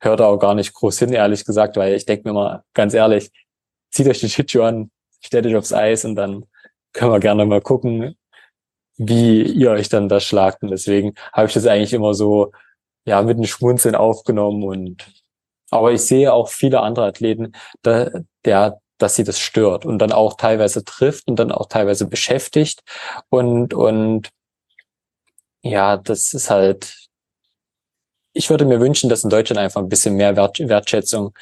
hörte 0.00 0.26
auch 0.26 0.38
gar 0.38 0.54
nicht 0.54 0.72
groß 0.72 0.98
hin, 1.00 1.12
ehrlich 1.12 1.44
gesagt, 1.44 1.76
weil 1.76 1.94
ich 1.94 2.06
denke 2.06 2.28
mir 2.28 2.34
mal 2.34 2.64
ganz 2.72 2.94
ehrlich, 2.94 3.30
zieht 3.90 4.08
euch 4.08 4.20
den 4.20 4.28
Shitshow 4.30 4.62
an, 4.62 4.90
stellt 5.20 5.46
euch 5.46 5.56
aufs 5.56 5.72
Eis 5.72 6.04
und 6.04 6.16
dann 6.16 6.46
können 6.92 7.12
wir 7.12 7.20
gerne 7.20 7.44
mal 7.46 7.60
gucken, 7.60 8.16
wie 9.02 9.42
ihr 9.42 9.70
euch 9.70 9.88
dann 9.88 10.10
da 10.10 10.20
schlagt. 10.20 10.62
Und 10.62 10.70
deswegen 10.70 11.14
habe 11.32 11.48
ich 11.48 11.54
das 11.54 11.66
eigentlich 11.66 11.94
immer 11.94 12.12
so, 12.12 12.52
ja, 13.06 13.22
mit 13.22 13.38
einem 13.38 13.46
Schmunzeln 13.46 13.94
aufgenommen 13.94 14.62
und, 14.62 15.10
aber 15.70 15.92
ich 15.92 16.02
sehe 16.02 16.32
auch 16.32 16.50
viele 16.50 16.80
andere 16.80 17.06
Athleten, 17.06 17.52
da, 17.82 18.10
der, 18.44 18.80
dass 18.98 19.16
sie 19.16 19.24
das 19.24 19.40
stört 19.40 19.86
und 19.86 19.98
dann 20.00 20.12
auch 20.12 20.36
teilweise 20.36 20.84
trifft 20.84 21.28
und 21.28 21.36
dann 21.36 21.50
auch 21.50 21.66
teilweise 21.66 22.06
beschäftigt 22.08 22.82
und, 23.30 23.72
und, 23.72 24.28
ja, 25.62 25.96
das 25.96 26.34
ist 26.34 26.50
halt, 26.50 27.08
ich 28.34 28.50
würde 28.50 28.66
mir 28.66 28.80
wünschen, 28.80 29.08
dass 29.08 29.24
in 29.24 29.30
Deutschland 29.30 29.58
einfach 29.58 29.80
ein 29.80 29.88
bisschen 29.88 30.16
mehr 30.16 30.36
Wert, 30.36 30.58
Wertschätzung 30.58 31.32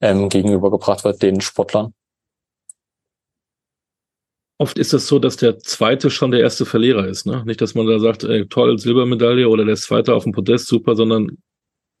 ähm, 0.00 0.28
gegenübergebracht 0.28 1.04
wird 1.04 1.22
den 1.22 1.40
Sportlern. 1.40 1.94
Oft 4.58 4.78
ist 4.78 4.94
es 4.94 5.08
so, 5.08 5.18
dass 5.18 5.36
der 5.36 5.58
zweite 5.58 6.10
schon 6.10 6.30
der 6.30 6.40
erste 6.40 6.64
Verlierer 6.64 7.08
ist. 7.08 7.26
Ne? 7.26 7.42
Nicht, 7.44 7.60
dass 7.60 7.74
man 7.74 7.86
da 7.86 7.98
sagt, 7.98 8.22
ey, 8.22 8.46
toll, 8.46 8.78
Silbermedaille 8.78 9.48
oder 9.48 9.64
der 9.64 9.76
zweite 9.76 10.14
auf 10.14 10.24
dem 10.24 10.32
Podest, 10.32 10.68
super, 10.68 10.94
sondern 10.94 11.38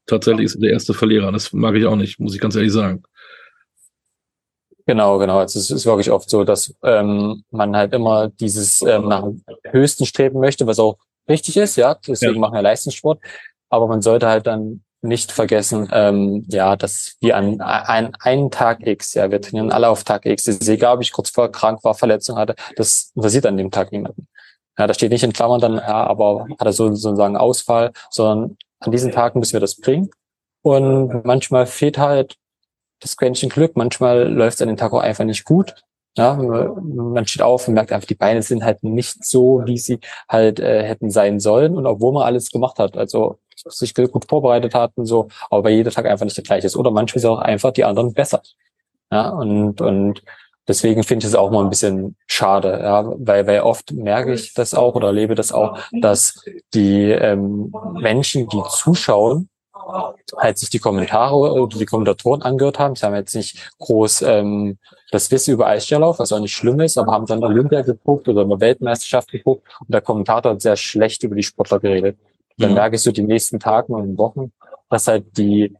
tatsächlich 0.06 0.46
ist 0.46 0.54
er 0.56 0.60
der 0.60 0.70
erste 0.70 0.94
Verlierer. 0.94 1.32
Das 1.32 1.52
mag 1.52 1.74
ich 1.74 1.84
auch 1.86 1.96
nicht, 1.96 2.20
muss 2.20 2.34
ich 2.34 2.40
ganz 2.40 2.54
ehrlich 2.54 2.72
sagen. 2.72 3.02
Genau, 4.86 5.18
genau. 5.18 5.38
Also 5.38 5.58
es 5.58 5.70
ist 5.70 5.86
wirklich 5.86 6.10
oft 6.10 6.28
so, 6.28 6.44
dass 6.44 6.74
ähm, 6.82 7.42
man 7.50 7.74
halt 7.74 7.92
immer 7.94 8.28
dieses 8.28 8.82
ähm, 8.82 9.08
nach 9.08 9.22
dem 9.22 9.42
Höchsten 9.70 10.04
streben 10.04 10.40
möchte, 10.40 10.66
was 10.66 10.78
auch 10.78 10.98
richtig 11.28 11.56
ist, 11.56 11.76
ja. 11.76 11.96
Deswegen 12.06 12.34
ja. 12.34 12.40
machen 12.40 12.54
wir 12.54 12.62
Leistungssport. 12.62 13.20
Aber 13.70 13.88
man 13.88 14.02
sollte 14.02 14.28
halt 14.28 14.46
dann 14.46 14.84
nicht 15.04 15.32
vergessen, 15.32 15.88
ähm, 15.92 16.44
ja, 16.48 16.76
dass 16.76 17.16
wir 17.20 17.36
an 17.36 17.60
ein, 17.60 18.14
einen 18.20 18.50
Tag 18.50 18.86
X, 18.86 19.14
ja, 19.14 19.30
wir 19.30 19.40
trainieren 19.40 19.70
alle 19.70 19.88
auf 19.88 20.02
Tag 20.02 20.26
X. 20.26 20.44
Das 20.44 20.56
ist 20.56 20.68
egal, 20.68 20.96
ob 20.96 21.02
ich 21.02 21.12
kurz 21.12 21.30
vor 21.30 21.52
krank 21.52 21.84
war, 21.84 21.94
Verletzung 21.94 22.36
hatte, 22.36 22.54
das 22.76 23.12
interessiert 23.14 23.46
an 23.46 23.56
dem 23.56 23.70
Tag 23.70 23.92
niemanden. 23.92 24.26
Ja, 24.78 24.86
da 24.86 24.94
steht 24.94 25.12
nicht 25.12 25.22
in 25.22 25.32
Klammern 25.32 25.60
dann, 25.60 25.76
ja, 25.76 26.06
aber 26.06 26.46
hat 26.58 26.66
er 26.66 26.72
so, 26.72 26.92
sozusagen 26.94 27.36
Ausfall, 27.36 27.92
sondern 28.10 28.56
an 28.80 28.92
diesen 28.92 29.12
Tagen 29.12 29.38
müssen 29.38 29.52
wir 29.52 29.60
das 29.60 29.76
bringen. 29.76 30.10
Und 30.62 31.24
manchmal 31.24 31.66
fehlt 31.66 31.98
halt 31.98 32.36
das 33.00 33.16
Quäntchen 33.16 33.50
Glück, 33.50 33.76
manchmal 33.76 34.32
läuft 34.32 34.56
es 34.56 34.62
an 34.62 34.68
den 34.68 34.76
Tag 34.76 34.92
auch 34.92 35.00
einfach 35.00 35.24
nicht 35.24 35.44
gut. 35.44 35.74
Ja, 36.16 36.34
man 36.34 37.26
steht 37.26 37.42
auf 37.42 37.66
und 37.66 37.74
merkt 37.74 37.90
einfach, 37.90 38.06
die 38.06 38.14
Beine 38.14 38.40
sind 38.42 38.64
halt 38.64 38.84
nicht 38.84 39.24
so, 39.24 39.62
wie 39.66 39.78
sie 39.78 39.98
halt 40.28 40.60
äh, 40.60 40.84
hätten 40.84 41.10
sein 41.10 41.40
sollen. 41.40 41.76
Und 41.76 41.86
obwohl 41.86 42.12
man 42.12 42.22
alles 42.22 42.50
gemacht 42.50 42.78
hat, 42.78 42.96
also 42.96 43.40
sich 43.66 43.94
gut 43.94 44.26
vorbereitet 44.28 44.74
hat 44.74 44.92
und 44.96 45.06
so, 45.06 45.28
aber 45.50 45.70
jeder 45.70 45.90
Tag 45.90 46.06
einfach 46.06 46.24
nicht 46.24 46.36
der 46.36 46.44
gleiche 46.44 46.66
ist. 46.66 46.76
Oder 46.76 46.90
manchmal 46.90 47.18
ist 47.18 47.24
auch 47.24 47.38
einfach 47.38 47.72
die 47.72 47.84
anderen 47.84 48.12
besser. 48.12 48.42
Ja, 49.10 49.30
und, 49.30 49.80
und 49.80 50.22
deswegen 50.66 51.02
finde 51.02 51.26
ich 51.26 51.32
es 51.32 51.36
auch 51.36 51.50
mal 51.50 51.62
ein 51.62 51.70
bisschen 51.70 52.16
schade, 52.26 52.80
ja, 52.82 53.04
weil, 53.18 53.46
weil 53.46 53.60
oft 53.60 53.92
merke 53.92 54.34
ich 54.34 54.54
das 54.54 54.74
auch 54.74 54.94
oder 54.94 55.08
erlebe 55.08 55.34
das 55.34 55.52
auch, 55.52 55.78
dass 55.92 56.44
die 56.72 57.10
ähm, 57.10 57.72
Menschen, 57.94 58.48
die 58.48 58.62
zuschauen, 58.70 59.48
halt 60.36 60.58
sich 60.58 60.70
die 60.70 60.78
Kommentare 60.78 61.36
oder 61.36 61.78
die 61.78 61.84
Kommentatoren 61.84 62.42
angehört 62.42 62.78
haben. 62.78 62.96
Sie 62.96 63.04
haben 63.04 63.14
jetzt 63.14 63.34
nicht 63.34 63.72
groß 63.78 64.22
ähm, 64.22 64.78
das 65.10 65.30
Wissen 65.30 65.52
über 65.52 65.66
Eisstierlauf, 65.66 66.18
was 66.18 66.32
auch 66.32 66.40
nicht 66.40 66.54
schlimm 66.54 66.80
ist, 66.80 66.96
aber 66.96 67.12
haben 67.12 67.26
dann 67.26 67.44
Olympia 67.44 67.82
geguckt 67.82 68.28
oder 68.28 68.42
eine 68.42 68.60
Weltmeisterschaft 68.60 69.30
geguckt 69.30 69.66
und 69.80 69.92
der 69.92 70.00
Kommentator 70.00 70.52
hat 70.52 70.62
sehr 70.62 70.76
schlecht 70.76 71.22
über 71.22 71.36
die 71.36 71.42
Sportler 71.42 71.80
geredet. 71.80 72.18
Dann 72.56 72.70
ja. 72.70 72.74
merke 72.74 72.96
ich 72.96 73.02
so 73.02 73.12
die 73.12 73.22
nächsten 73.22 73.58
Tage 73.58 73.92
und 73.92 74.16
Wochen, 74.18 74.52
dass 74.88 75.08
halt 75.08 75.36
die 75.36 75.74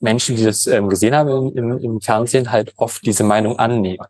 Menschen, 0.00 0.36
die 0.36 0.44
das 0.44 0.66
ähm, 0.66 0.88
gesehen 0.88 1.14
haben 1.14 1.56
im, 1.56 1.78
im, 1.78 2.00
Fernsehen, 2.00 2.50
halt 2.50 2.72
oft 2.76 3.04
diese 3.04 3.24
Meinung 3.24 3.58
annehmen. 3.58 4.06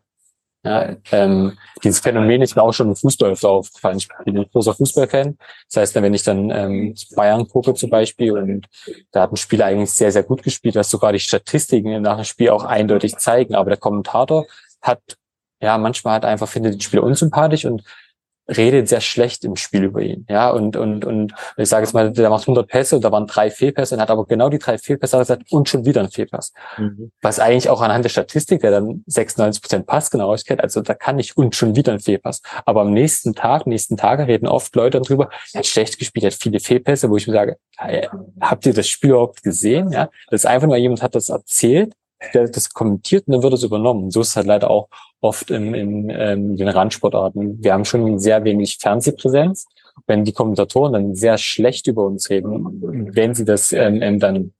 Ja, 0.63 0.95
ähm, 1.11 1.57
dieses 1.83 1.99
Phänomen 1.99 2.41
ist 2.41 2.55
mir 2.55 2.61
auch 2.63 2.73
schon 2.73 2.89
im 2.89 2.95
Fußball 2.95 3.31
aufgefallen. 3.41 3.99
Ich 3.99 4.09
bin 4.25 4.37
ein 4.37 4.49
großer 4.51 4.73
Fußballfan. 4.73 5.37
Das 5.69 5.81
heißt, 5.81 5.95
wenn 5.95 6.13
ich 6.13 6.23
dann 6.23 6.49
ähm, 6.49 6.95
Bayern 7.15 7.47
gucke 7.47 7.73
zum 7.73 7.89
Beispiel 7.89 8.33
und 8.33 8.67
da 9.11 9.21
hat 9.21 9.31
ein 9.31 9.37
Spieler 9.37 9.65
eigentlich 9.65 9.91
sehr, 9.91 10.11
sehr 10.11 10.23
gut 10.23 10.43
gespielt, 10.43 10.75
was 10.75 10.89
sogar 10.89 11.13
die 11.13 11.19
Statistiken 11.19 12.01
nach 12.01 12.17
dem 12.17 12.25
Spiel 12.25 12.49
auch 12.49 12.65
eindeutig 12.65 13.15
zeigen. 13.17 13.55
Aber 13.55 13.69
der 13.69 13.77
Kommentator 13.77 14.45
hat 14.81 14.99
ja 15.61 15.77
manchmal 15.77 16.15
halt 16.15 16.25
einfach 16.25 16.49
findet 16.49 16.73
den 16.73 16.81
Spieler 16.81 17.03
unsympathisch 17.03 17.65
und 17.65 17.83
redet 18.47 18.87
sehr 18.87 19.01
schlecht 19.01 19.43
im 19.43 19.55
Spiel 19.55 19.83
über 19.83 20.01
ihn. 20.01 20.25
Ja, 20.29 20.49
und, 20.49 20.75
und, 20.75 21.05
und 21.05 21.33
ich 21.57 21.67
sage 21.67 21.83
jetzt 21.85 21.93
mal, 21.93 22.11
der 22.11 22.29
macht 22.29 22.43
100 22.43 22.67
Pässe 22.67 22.95
und 22.95 23.03
da 23.03 23.11
waren 23.11 23.27
drei 23.27 23.51
Fehlpässe 23.51 23.95
und 23.95 24.01
hat 24.01 24.09
aber 24.09 24.25
genau 24.25 24.49
die 24.49 24.59
drei 24.59 24.77
Fehlpässe 24.77 25.17
gesagt 25.17 25.43
und 25.51 25.67
schon 25.69 25.85
wieder 25.85 26.01
ein 26.01 26.09
Fehlpass. 26.09 26.53
Mhm. 26.77 27.11
Was 27.21 27.39
eigentlich 27.39 27.69
auch 27.69 27.81
anhand 27.81 28.05
der 28.05 28.09
Statistik, 28.09 28.61
der 28.61 28.71
dann 28.71 29.03
96 29.07 29.61
Prozent 29.61 29.85
Passgenauigkeit, 29.85 30.61
also 30.61 30.81
da 30.81 30.93
kann 30.93 31.19
ich 31.19 31.35
und 31.35 31.55
schon 31.55 31.75
wieder 31.75 31.91
ein 31.93 31.99
Fehlpass. 31.99 32.41
Aber 32.65 32.81
am 32.81 32.93
nächsten 32.93 33.35
Tag, 33.35 33.67
nächsten 33.67 33.97
Tage 33.97 34.27
reden 34.27 34.47
oft 34.47 34.75
Leute 34.75 35.01
darüber, 35.01 35.29
er 35.53 35.59
hat 35.59 35.65
schlecht 35.65 35.99
gespielt, 35.99 36.23
er 36.23 36.31
hat 36.31 36.39
viele 36.39 36.59
Fehlpässe, 36.59 37.09
wo 37.09 37.17
ich 37.17 37.27
mir 37.27 37.33
sage, 37.33 37.57
habt 38.41 38.65
ihr 38.65 38.73
das 38.73 38.87
Spiel 38.87 39.11
überhaupt 39.11 39.43
gesehen? 39.43 39.91
Ja, 39.91 40.09
das 40.29 40.41
ist 40.41 40.45
einfach 40.45 40.67
nur 40.67 40.77
jemand 40.77 41.01
hat 41.01 41.15
das 41.15 41.29
erzählt 41.29 41.93
der 42.33 42.47
das 42.47 42.69
kommentiert 42.69 43.27
und 43.27 43.33
dann 43.33 43.43
wird 43.43 43.53
es 43.53 43.63
übernommen. 43.63 44.05
Und 44.05 44.11
so 44.11 44.21
ist 44.21 44.29
es 44.29 44.35
halt 44.35 44.47
leider 44.47 44.69
auch 44.69 44.87
oft 45.21 45.51
in, 45.51 45.73
in, 45.73 46.09
ähm, 46.09 46.57
den 46.57 46.67
Randsportarten. 46.67 47.63
Wir 47.63 47.73
haben 47.73 47.85
schon 47.85 48.19
sehr 48.19 48.43
wenig 48.43 48.77
Fernsehpräsenz. 48.79 49.65
Wenn 50.05 50.23
die 50.23 50.33
Kommentatoren 50.33 50.93
dann 50.93 51.15
sehr 51.15 51.37
schlecht 51.37 51.87
über 51.87 52.03
uns 52.03 52.29
reden, 52.29 53.11
wenn 53.15 53.33
sie 53.33 53.45
das 53.45 53.71
ähm, 53.71 54.01
ähm, 54.01 54.19
dann 54.19 54.53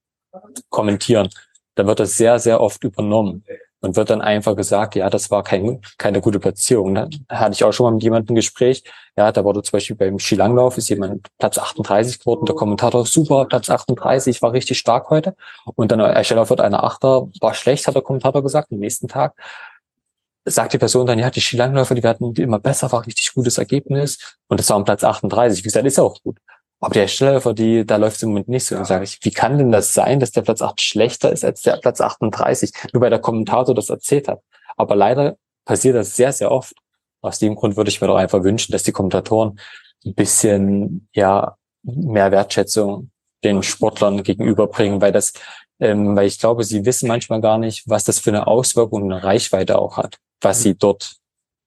kommentieren, 0.69 1.29
dann 1.75 1.87
wird 1.87 1.99
das 1.99 2.17
sehr, 2.17 2.39
sehr 2.39 2.59
oft 2.59 2.83
übernommen 2.83 3.43
und 3.81 3.95
wird 3.95 4.09
dann 4.09 4.21
einfach 4.21 4.55
gesagt, 4.55 4.95
ja, 4.95 5.09
das 5.09 5.29
war 5.29 5.43
kein, 5.43 5.81
keine 5.97 6.21
gute 6.21 6.39
Platzierung. 6.39 6.95
Da 6.95 7.07
hatte 7.29 7.53
ich 7.53 7.63
auch 7.63 7.71
schon 7.71 7.85
mal 7.85 7.91
mit 7.91 8.03
jemandem 8.03 8.33
ein 8.33 8.35
Gespräch. 8.35 8.83
Ja, 9.15 9.31
da 9.31 9.43
wurde 9.43 9.61
zum 9.61 9.73
Beispiel 9.73 9.95
beim 9.95 10.19
Skilanglauf 10.19 10.77
ist 10.77 10.89
jemand 10.89 11.27
Platz 11.37 11.57
38 11.57 12.19
geworden. 12.19 12.45
Der 12.45 12.55
Kommentator, 12.55 13.05
super, 13.05 13.45
Platz 13.45 13.69
38, 13.69 14.41
war 14.41 14.51
richtig 14.53 14.79
stark 14.79 15.09
heute. 15.09 15.35
Und 15.75 15.91
dann 15.91 15.99
Escheller 15.99 16.49
wird 16.49 16.61
einer 16.61 16.83
Achter, 16.83 17.27
war 17.39 17.53
schlecht, 17.53 17.87
hat 17.87 17.95
der 17.95 18.01
Kommentator 18.01 18.41
gesagt, 18.41 18.71
am 18.71 18.79
nächsten 18.79 19.07
Tag. 19.07 19.33
Sagt 20.45 20.73
die 20.73 20.77
Person 20.77 21.05
dann, 21.05 21.19
ja, 21.19 21.29
die 21.29 21.41
Skilangläufer, 21.41 21.93
die 21.93 22.03
werden 22.03 22.33
immer 22.35 22.59
besser, 22.59 22.91
war 22.91 23.05
richtig 23.05 23.33
gutes 23.33 23.57
Ergebnis. 23.57 24.37
Und 24.47 24.59
das 24.59 24.69
war 24.69 24.77
am 24.77 24.85
Platz 24.85 25.03
38. 25.03 25.59
Wie 25.59 25.63
gesagt, 25.63 25.85
ist 25.85 25.97
ja 25.97 26.03
auch 26.03 26.21
gut. 26.23 26.37
Aber 26.79 26.93
der 26.93 27.07
Schnellläufer, 27.07 27.53
die, 27.53 27.85
da 27.85 27.95
läuft 27.95 28.17
es 28.17 28.23
im 28.23 28.29
Moment 28.29 28.49
nicht 28.49 28.65
so. 28.65 28.75
Und 28.75 28.85
sage 28.85 29.03
ich, 29.03 29.17
wie 29.23 29.31
kann 29.31 29.57
denn 29.57 29.71
das 29.71 29.93
sein, 29.93 30.19
dass 30.19 30.31
der 30.31 30.43
Platz 30.43 30.61
8 30.61 30.79
schlechter 30.79 31.31
ist 31.31 31.43
als 31.43 31.63
der 31.63 31.77
Platz 31.77 32.01
38? 32.01 32.71
Nur 32.93 33.01
weil 33.01 33.09
der 33.09 33.19
Kommentator 33.19 33.73
das 33.73 33.89
erzählt 33.89 34.27
hat. 34.27 34.41
Aber 34.75 34.95
leider 34.95 35.37
passiert 35.65 35.95
das 35.95 36.15
sehr, 36.15 36.31
sehr 36.31 36.51
oft. 36.51 36.73
Aus 37.21 37.39
dem 37.39 37.55
Grund 37.55 37.77
würde 37.77 37.89
ich 37.89 37.99
mir 37.99 38.07
doch 38.07 38.17
einfach 38.17 38.43
wünschen, 38.43 38.71
dass 38.71 38.83
die 38.83 38.91
Kommentatoren 38.91 39.59
ein 40.05 40.13
bisschen, 40.13 41.09
ja, 41.13 41.55
mehr 41.81 42.31
Wertschätzung 42.31 43.09
den 43.43 43.63
Sportlern 43.63 44.23
gegenüberbringen, 44.23 45.01
weil 45.01 45.11
das, 45.11 45.33
ähm, 45.79 46.15
weil 46.15 46.27
ich 46.27 46.39
glaube, 46.39 46.63
sie 46.63 46.85
wissen 46.85 47.07
manchmal 47.07 47.41
gar 47.41 47.57
nicht, 47.57 47.87
was 47.87 48.03
das 48.03 48.19
für 48.19 48.29
eine 48.29 48.47
Auswirkung 48.47 49.03
und 49.03 49.11
eine 49.11 49.23
Reichweite 49.23 49.79
auch 49.79 49.97
hat, 49.97 50.17
was 50.41 50.61
sie 50.61 50.75
dort 50.75 51.17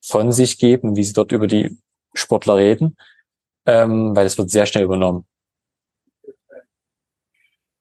von 0.03 0.33
sich 0.33 0.59
geben, 0.59 0.97
wie 0.97 1.05
sie 1.05 1.13
dort 1.13 1.33
über 1.33 1.47
die 1.47 1.79
Sportler 2.15 2.57
reden, 2.57 2.97
ähm, 3.71 4.17
weil 4.17 4.27
es 4.27 4.37
wird 4.37 4.51
sehr 4.51 4.67
schnell 4.67 4.85
übernommen. 4.85 5.25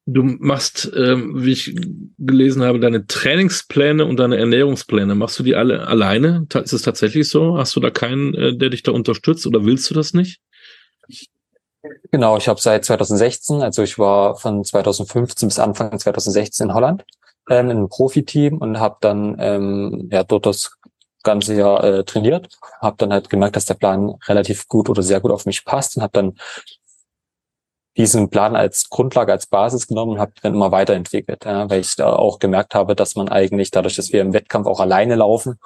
Du 0.06 0.24
machst, 0.24 0.92
ähm, 0.96 1.44
wie 1.44 1.52
ich 1.52 1.76
gelesen 2.18 2.64
habe, 2.64 2.80
deine 2.80 3.06
Trainingspläne 3.06 4.06
und 4.06 4.18
deine 4.18 4.38
Ernährungspläne. 4.38 5.14
Machst 5.14 5.38
du 5.38 5.44
die 5.44 5.56
alle 5.56 5.86
alleine? 5.88 6.48
Ist 6.64 6.74
es 6.74 6.82
tatsächlich 6.82 7.30
so? 7.30 7.58
Hast 7.58 7.76
du 7.76 7.80
da 7.80 7.92
keinen, 7.92 8.34
äh, 8.34 8.58
der 8.58 8.70
dich 8.70 8.82
da 8.82 8.92
unterstützt 8.92 9.46
oder 9.46 9.66
willst 9.66 9.90
du 9.90 9.94
das 9.94 10.14
nicht? 10.14 10.42
Genau, 12.12 12.38
ich 12.38 12.48
habe 12.48 12.60
seit 12.60 12.86
2016, 12.86 13.62
also 13.62 13.84
ich 13.84 14.00
war 14.00 14.36
von 14.36 14.64
2015 14.64 15.48
bis 15.48 15.60
Anfang 15.60 15.98
2016 15.98 16.68
in 16.68 16.74
Holland 16.74 17.06
ähm, 17.50 17.70
in 17.70 17.78
einem 17.78 17.90
Profiteam 17.90 18.58
und 18.58 18.80
habe 18.80 18.98
dann 19.02 19.36
ähm, 19.40 20.10
ja 20.12 20.24
dort 20.24 20.46
das 20.46 20.72
ganze 21.24 21.56
Jahr 21.56 21.84
äh, 21.84 22.04
trainiert, 22.04 22.58
habe 22.82 22.98
dann 22.98 23.14
halt 23.14 23.30
gemerkt, 23.30 23.56
dass 23.56 23.66
der 23.66 23.74
Plan 23.76 24.16
relativ 24.28 24.68
gut 24.68 24.90
oder 24.90 25.04
sehr 25.04 25.20
gut 25.20 25.32
auf 25.32 25.46
mich 25.46 25.66
passt 25.66 25.98
und 25.98 26.04
habe 26.04 26.14
dann 26.14 26.38
diesen 27.98 28.30
Plan 28.30 28.56
als 28.56 28.90
Grundlage, 28.90 29.32
als 29.32 29.48
Basis 29.48 29.88
genommen 29.88 30.14
und 30.14 30.20
habe 30.20 30.32
dann 30.42 30.54
immer 30.54 30.72
weiterentwickelt, 30.72 31.44
ja, 31.46 31.70
weil 31.70 31.82
ich 31.82 31.96
da 31.96 32.14
auch 32.14 32.40
gemerkt 32.40 32.74
habe, 32.76 32.96
dass 32.96 33.16
man 33.16 33.30
eigentlich 33.30 33.72
dadurch, 33.72 33.96
dass 33.96 34.14
wir 34.14 34.22
im 34.22 34.34
Wettkampf 34.34 34.68
auch 34.68 34.80
alleine 34.80 35.16
laufen, 35.16 35.60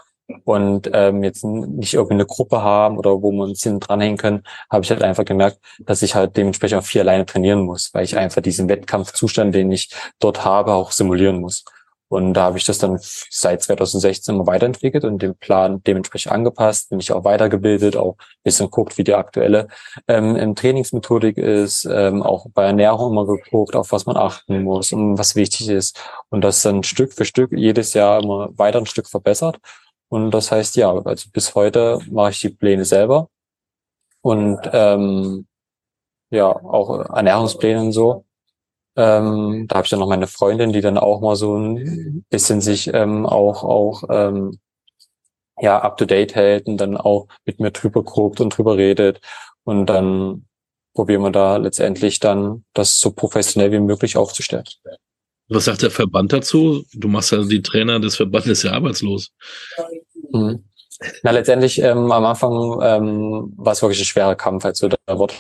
und 0.46 0.90
ähm, 0.94 1.24
jetzt 1.24 1.44
nicht 1.44 1.94
irgendwie 1.94 2.14
eine 2.14 2.26
Gruppe 2.26 2.62
haben 2.62 2.98
oder 2.98 3.22
wo 3.22 3.32
wir 3.32 3.44
uns 3.44 3.64
hinten 3.64 3.82
dranhängen 3.82 4.18
können, 4.18 4.44
habe 4.70 4.84
ich 4.84 4.90
halt 4.92 5.04
einfach 5.04 5.26
gemerkt, 5.26 5.60
dass 5.80 6.02
ich 6.02 6.16
halt 6.16 6.38
dementsprechend 6.38 6.80
auch 6.80 6.86
viel 6.86 7.02
alleine 7.02 7.26
trainieren 7.26 7.62
muss, 7.62 7.94
weil 7.94 8.06
ich 8.06 8.18
einfach 8.18 8.42
diesen 8.42 8.70
Wettkampfzustand, 8.70 9.54
den 9.54 9.72
ich 9.72 9.90
dort 10.20 10.46
habe, 10.46 10.74
auch 10.74 10.92
simulieren 10.92 11.40
muss. 11.40 11.66
Und 12.14 12.36
da 12.36 12.44
habe 12.44 12.60
ich 12.60 12.66
das 12.66 12.78
dann 12.78 13.00
seit 13.02 13.64
2016 13.64 14.36
immer 14.36 14.46
weiterentwickelt 14.46 15.04
und 15.04 15.20
den 15.24 15.36
Plan 15.36 15.82
dementsprechend 15.82 16.32
angepasst, 16.32 16.92
mich 16.92 17.12
auch 17.12 17.24
weitergebildet, 17.24 17.98
auch 17.98 18.18
ein 18.20 18.44
bisschen 18.44 18.70
guckt, 18.70 19.00
wie 19.00 19.04
die 19.04 19.16
aktuelle 19.16 19.68
ähm, 20.08 20.54
Trainingsmethodik 20.54 21.38
ist, 21.40 21.86
ähm, 21.86 22.22
auch 22.22 22.46
bei 22.54 22.66
Ernährung 22.66 23.12
immer 23.12 23.26
geguckt, 23.26 23.76
auf 23.76 23.92
was 23.92 24.06
man 24.06 24.16
achten 24.16 24.62
muss 24.62 24.94
und 24.94 25.18
was 25.18 25.36
wichtig 25.36 25.70
ist. 25.70 26.00
Und 26.30 26.42
das 26.42 26.62
dann 26.62 26.84
Stück 26.84 27.14
für 27.14 27.26
Stück 27.26 27.52
jedes 27.52 27.96
Jahr 27.96 28.22
immer 28.24 28.50
weiter 28.60 28.78
ein 28.78 28.86
Stück 28.86 29.10
verbessert. 29.10 29.58
Und 30.08 30.30
das 30.32 30.52
heißt, 30.52 30.76
ja, 30.76 30.94
also 30.94 31.30
bis 31.34 31.56
heute 31.56 31.98
mache 32.12 32.30
ich 32.30 32.42
die 32.42 32.50
Pläne 32.50 32.86
selber. 32.86 33.30
Und 34.22 34.60
ähm, 34.72 35.48
ja, 36.30 36.46
auch 36.46 37.10
Ernährungspläne 37.10 37.82
und 37.82 37.92
so. 37.92 38.26
Ähm, 38.96 39.66
da 39.68 39.76
habe 39.76 39.86
ich 39.86 39.90
dann 39.90 40.00
noch 40.00 40.08
meine 40.08 40.28
Freundin, 40.28 40.72
die 40.72 40.82
dann 40.82 40.98
auch 40.98 41.22
mal 41.22 41.36
so 41.36 41.58
ein 41.58 42.26
bisschen 42.30 42.62
sich 42.62 42.94
ähm, 42.94 43.26
auch 43.26 43.64
auch 43.64 44.04
ähm, 44.10 44.60
ja 45.60 45.80
up 45.80 45.98
to 45.98 46.06
date 46.06 46.36
hält 46.36 46.68
und 46.68 46.78
dann 46.78 46.98
auch 46.98 47.28
mit 47.46 47.60
mir 47.60 47.72
drüber 47.72 48.04
guckt 48.04 48.40
und 48.40 48.56
drüber 48.56 48.78
redet 48.78 49.20
und 49.64 49.88
dann 49.88 50.46
probieren 50.94 51.24
wir 51.24 51.32
da 51.32 51.58
letztendlich 51.58 52.20
dann 52.20 52.66
das 52.74 53.00
so 53.00 53.12
professionell 53.12 53.72
wie 53.72 53.80
möglich 53.80 54.16
aufzustellen. 54.16 54.66
Was 55.50 55.66
sagt 55.66 55.82
der 55.82 55.92
Verband 55.92 56.32
dazu? 56.32 56.86
Du 56.94 57.08
machst 57.08 57.32
ja 57.32 57.44
die 57.44 57.62
Trainer 57.62 58.00
des 58.00 58.16
Verbandes 58.16 58.64
ja 58.64 58.72
arbeitslos. 58.72 59.32
Mhm. 60.32 60.64
Na, 61.24 61.32
letztendlich 61.32 61.80
ähm, 61.80 62.12
am 62.12 62.26
Anfang 62.26 62.80
ähm, 62.82 63.54
war 63.58 63.74
es 63.74 63.82
wirklich 63.82 64.00
ein 64.00 64.06
schwerer 64.06 64.36
Kampf. 64.36 64.66
Also 64.66 64.88
da 64.88 65.18
wurde 65.18 65.34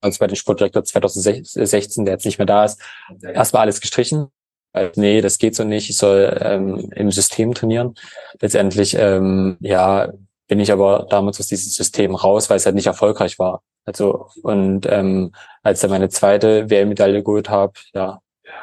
als 0.00 0.18
bei 0.18 0.26
dem 0.26 0.36
Sportdirektor 0.36 0.84
2016, 0.84 2.04
der 2.04 2.14
jetzt 2.14 2.24
nicht 2.24 2.38
mehr 2.38 2.46
da 2.46 2.64
ist, 2.64 2.80
erstmal 3.22 3.62
alles 3.62 3.80
gestrichen. 3.80 4.28
Also, 4.72 5.00
nee, 5.00 5.20
das 5.20 5.38
geht 5.38 5.56
so 5.56 5.64
nicht. 5.64 5.90
Ich 5.90 5.96
soll 5.96 6.38
ähm, 6.40 6.90
im 6.94 7.10
System 7.10 7.54
trainieren. 7.54 7.94
Letztendlich, 8.40 8.94
ähm, 8.94 9.56
ja, 9.60 10.12
bin 10.46 10.60
ich 10.60 10.72
aber 10.72 11.06
damals 11.10 11.40
aus 11.40 11.46
diesem 11.46 11.70
System 11.70 12.14
raus, 12.14 12.50
weil 12.50 12.56
es 12.56 12.66
halt 12.66 12.74
nicht 12.74 12.86
erfolgreich 12.86 13.38
war. 13.38 13.62
Also 13.84 14.28
und 14.42 14.86
ähm, 14.86 15.32
als 15.62 15.80
dann 15.80 15.90
meine 15.90 16.08
zweite 16.08 16.68
WM-Medaille 16.70 17.22
geholt 17.22 17.48
habe, 17.48 17.72
ja, 17.94 18.20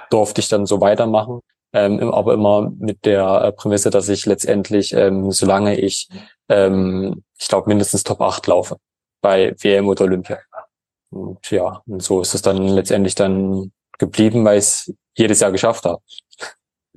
durfte 0.10 0.42
ich 0.42 0.50
dann 0.50 0.66
so 0.66 0.82
weitermachen. 0.82 1.42
Ähm, 1.74 2.12
aber 2.12 2.34
immer 2.34 2.72
mit 2.78 3.06
der 3.06 3.42
äh, 3.42 3.52
Prämisse, 3.52 3.90
dass 3.90 4.10
ich 4.10 4.26
letztendlich, 4.26 4.94
ähm, 4.94 5.32
solange 5.32 5.80
ich, 5.80 6.10
ähm, 6.50 7.24
ich 7.38 7.48
glaube, 7.48 7.70
mindestens 7.70 8.04
Top 8.04 8.22
8 8.22 8.48
laufe 8.48 8.78
bei 9.22 9.54
WM 9.62 9.88
oder 9.88 10.06
Olympia. 10.06 10.40
Und 11.10 11.50
ja, 11.52 11.82
und 11.88 12.04
so 12.04 12.22
ist 12.22 12.34
es 12.34 12.42
dann 12.42 12.68
letztendlich 12.68 13.16
dann 13.16 13.72
geblieben, 13.98 14.44
weil 14.46 14.60
ich 14.60 14.66
es 14.66 14.94
jedes 15.18 15.40
Jahr 15.40 15.52
geschafft 15.52 15.86
habe. 15.86 16.02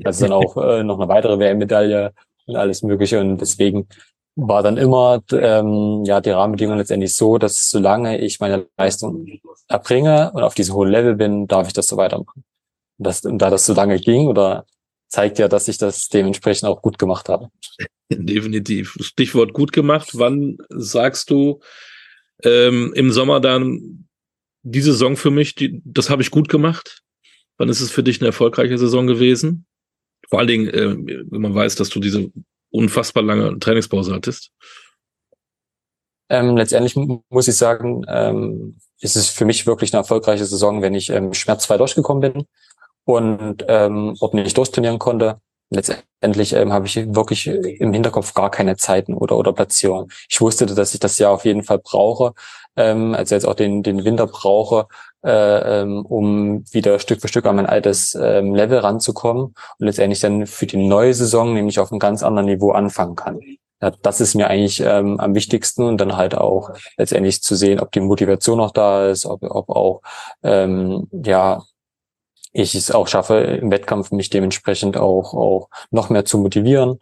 Also 0.05 0.27
dann 0.27 0.33
auch 0.33 0.57
äh, 0.57 0.83
noch 0.83 0.99
eine 0.99 1.09
weitere 1.09 1.39
WM-Medaille 1.39 2.13
und 2.47 2.57
alles 2.57 2.83
Mögliche. 2.83 3.21
Und 3.21 3.39
deswegen 3.39 3.89
war 4.37 4.63
dann 4.63 4.77
immer 4.77 5.23
ähm, 5.33 6.05
ja 6.05 6.21
die 6.21 6.31
Rahmenbedingung 6.31 6.77
letztendlich 6.77 7.15
so, 7.15 7.39
dass 7.39 7.71
solange 7.71 8.19
ich 8.19 8.41
meine 8.41 8.67
Leistung 8.79 9.27
erbringe 9.69 10.33
und 10.33 10.43
auf 10.43 10.55
diesem 10.55 10.75
hohen 10.75 10.91
Level 10.91 11.17
bin, 11.17 11.47
darf 11.47 11.67
ich 11.67 11.73
das 11.73 11.89
so 11.89 11.97
weitermachen. 11.97 12.45
Und, 12.99 13.07
das, 13.07 13.25
und 13.25 13.39
da 13.39 13.51
das 13.51 13.67
so 13.67 13.75
lange 13.75 13.99
ging, 13.99 14.29
oder 14.29 14.67
zeigt 15.09 15.39
ja, 15.39 15.49
dass 15.49 15.69
ich 15.69 15.79
das 15.79 16.09
dementsprechend 16.09 16.69
auch 16.69 16.83
gut 16.83 16.99
gemacht 16.99 17.29
habe. 17.29 17.51
Definitiv. 18.13 18.97
Stichwort 19.01 19.53
gut 19.53 19.73
gemacht. 19.73 20.11
Wann 20.15 20.59
sagst 20.71 21.31
du 21.31 21.61
ähm, 22.45 22.93
im 22.95 23.13
Sommer 23.13 23.41
dann 23.41 24.09
die 24.63 24.81
Saison 24.81 25.17
für 25.17 25.31
mich, 25.31 25.55
die, 25.55 25.81
das 25.85 26.11
habe 26.11 26.23
ich 26.23 26.31
gut 26.31 26.49
gemacht? 26.49 27.03
Wann 27.57 27.69
ist 27.69 27.81
es 27.81 27.91
für 27.91 28.03
dich 28.03 28.21
eine 28.21 28.29
erfolgreiche 28.29 28.79
Saison 28.79 29.07
gewesen? 29.07 29.67
Vor 30.29 30.39
allen 30.39 30.49
Dingen, 30.49 30.69
äh, 30.69 30.97
wenn 31.31 31.41
man 31.41 31.55
weiß, 31.55 31.75
dass 31.77 31.89
du 31.89 32.01
diese 32.01 32.31
unfassbar 32.71 33.23
lange 33.23 33.59
Trainingspause 33.59 34.15
hattest. 34.15 34.53
Ähm, 36.29 36.57
letztendlich 36.57 36.95
muss 37.29 37.49
ich 37.49 37.57
sagen, 37.57 38.05
ähm, 38.09 38.79
ist 39.01 39.17
es 39.17 39.29
für 39.29 39.45
mich 39.45 39.67
wirklich 39.67 39.93
eine 39.93 40.01
erfolgreiche 40.01 40.45
Saison, 40.45 40.81
wenn 40.83 40.95
ich 40.95 41.11
ähm, 41.11 41.35
schmerzfrei 41.35 41.77
durchgekommen 41.77 42.33
bin 42.33 42.45
und 43.05 43.65
ähm, 43.67 44.15
ordentlich 44.21 44.55
durchtrainieren 44.55 45.01
konnte. 45.01 45.41
Letztendlich 45.71 46.53
ähm, 46.55 46.73
habe 46.73 46.87
ich 46.87 46.97
wirklich 47.15 47.47
im 47.47 47.93
Hinterkopf 47.93 48.35
gar 48.35 48.51
keine 48.51 48.77
Zeiten 48.77 49.15
oder 49.15 49.37
oder 49.37 49.53
Platzierung. 49.53 50.11
Ich 50.29 50.41
wusste, 50.41 50.67
dass 50.67 50.95
ich 50.95 51.01
das 51.01 51.19
Jahr 51.19 51.33
auf 51.33 51.45
jeden 51.45 51.63
Fall 51.63 51.79
brauche, 51.79 52.35
ähm, 52.77 53.15
also 53.15 53.37
jetzt 53.37 53.47
auch 53.47 53.55
den 53.55 53.85
den 53.85 54.05
Winter 54.05 54.27
brauche, 54.27 54.89
äh, 55.25 55.83
ähm, 55.83 56.05
um 56.05 56.65
wieder 56.73 56.99
Stück 56.99 57.21
für 57.21 57.29
Stück 57.29 57.47
an 57.47 57.55
mein 57.57 57.67
altes 57.67 58.17
ähm, 58.21 58.55
Level 58.55 58.79
ranzukommen 58.79 59.45
und 59.79 59.87
letztendlich 59.87 60.21
dann 60.21 60.47
für 60.47 60.67
die 60.67 60.77
neue 60.77 61.15
Saison 61.15 61.55
nämlich 61.55 61.79
auf 61.79 61.93
einem 61.93 62.01
ganz 62.01 62.25
anderen 62.25 62.47
Niveau 62.47 62.73
anfangen 62.73 63.15
kann. 63.15 63.41
Ja, 63.83 63.91
das 64.03 64.21
ist 64.21 64.35
mir 64.35 64.49
eigentlich 64.49 64.81
ähm, 64.81 65.21
am 65.21 65.35
wichtigsten 65.35 65.85
und 65.85 65.99
dann 65.99 66.17
halt 66.17 66.35
auch 66.35 66.71
letztendlich 66.99 67.43
zu 67.43 67.55
sehen, 67.55 67.81
ob 67.81 67.93
die 67.93 68.01
Motivation 68.01 68.59
noch 68.59 68.73
da 68.73 69.09
ist, 69.09 69.25
ob, 69.25 69.43
ob 69.43 69.71
auch 69.71 70.03
ähm, 70.43 71.09
ja 71.13 71.63
ich 72.53 72.75
es 72.75 72.91
auch 72.91 73.09
schaffe, 73.09 73.35
im 73.35 73.71
Wettkampf 73.71 74.11
mich 74.11 74.31
dementsprechend 74.31 74.97
auch, 74.97 75.35
auch 75.35 75.69
noch 75.91 76.11
mehr 76.11 76.25
zu 76.25 76.39
motivieren. 76.39 76.99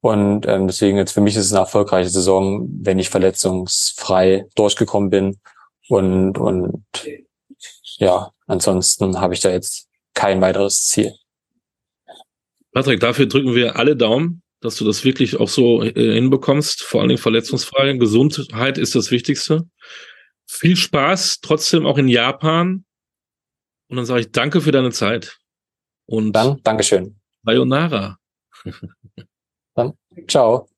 Und 0.00 0.46
ähm, 0.46 0.66
deswegen 0.66 0.98
jetzt 0.98 1.12
für 1.12 1.22
mich 1.22 1.36
ist 1.36 1.46
es 1.46 1.52
eine 1.52 1.60
erfolgreiche 1.60 2.10
Saison, 2.10 2.68
wenn 2.82 2.98
ich 2.98 3.08
verletzungsfrei 3.08 4.46
durchgekommen 4.54 5.08
bin. 5.08 5.40
Und, 5.88 6.36
und 6.36 6.84
ja, 7.96 8.30
ansonsten 8.46 9.20
habe 9.20 9.32
ich 9.32 9.40
da 9.40 9.50
jetzt 9.50 9.88
kein 10.12 10.40
weiteres 10.42 10.86
Ziel. 10.86 11.14
Patrick, 12.72 13.00
dafür 13.00 13.26
drücken 13.26 13.54
wir 13.54 13.76
alle 13.76 13.96
Daumen, 13.96 14.42
dass 14.60 14.76
du 14.76 14.84
das 14.84 15.04
wirklich 15.04 15.38
auch 15.40 15.48
so 15.48 15.82
äh, 15.82 15.92
hinbekommst, 15.92 16.82
vor 16.82 17.00
allen 17.00 17.08
Dingen 17.08 17.20
verletzungsfrei. 17.20 17.92
Gesundheit 17.94 18.76
ist 18.76 18.94
das 18.94 19.10
Wichtigste. 19.10 19.68
Viel 20.46 20.76
Spaß 20.76 21.40
trotzdem 21.40 21.86
auch 21.86 21.96
in 21.96 22.08
Japan 22.08 22.84
und 23.88 23.96
dann 23.96 24.06
sage 24.06 24.20
ich 24.20 24.32
danke 24.32 24.60
für 24.60 24.72
deine 24.72 24.90
Zeit. 24.90 25.38
Und 26.06 26.32
dann, 26.32 26.60
Dankeschön. 26.62 27.20
Sayonara. 27.44 28.18
Dann, 29.74 29.94
ciao. 30.28 30.68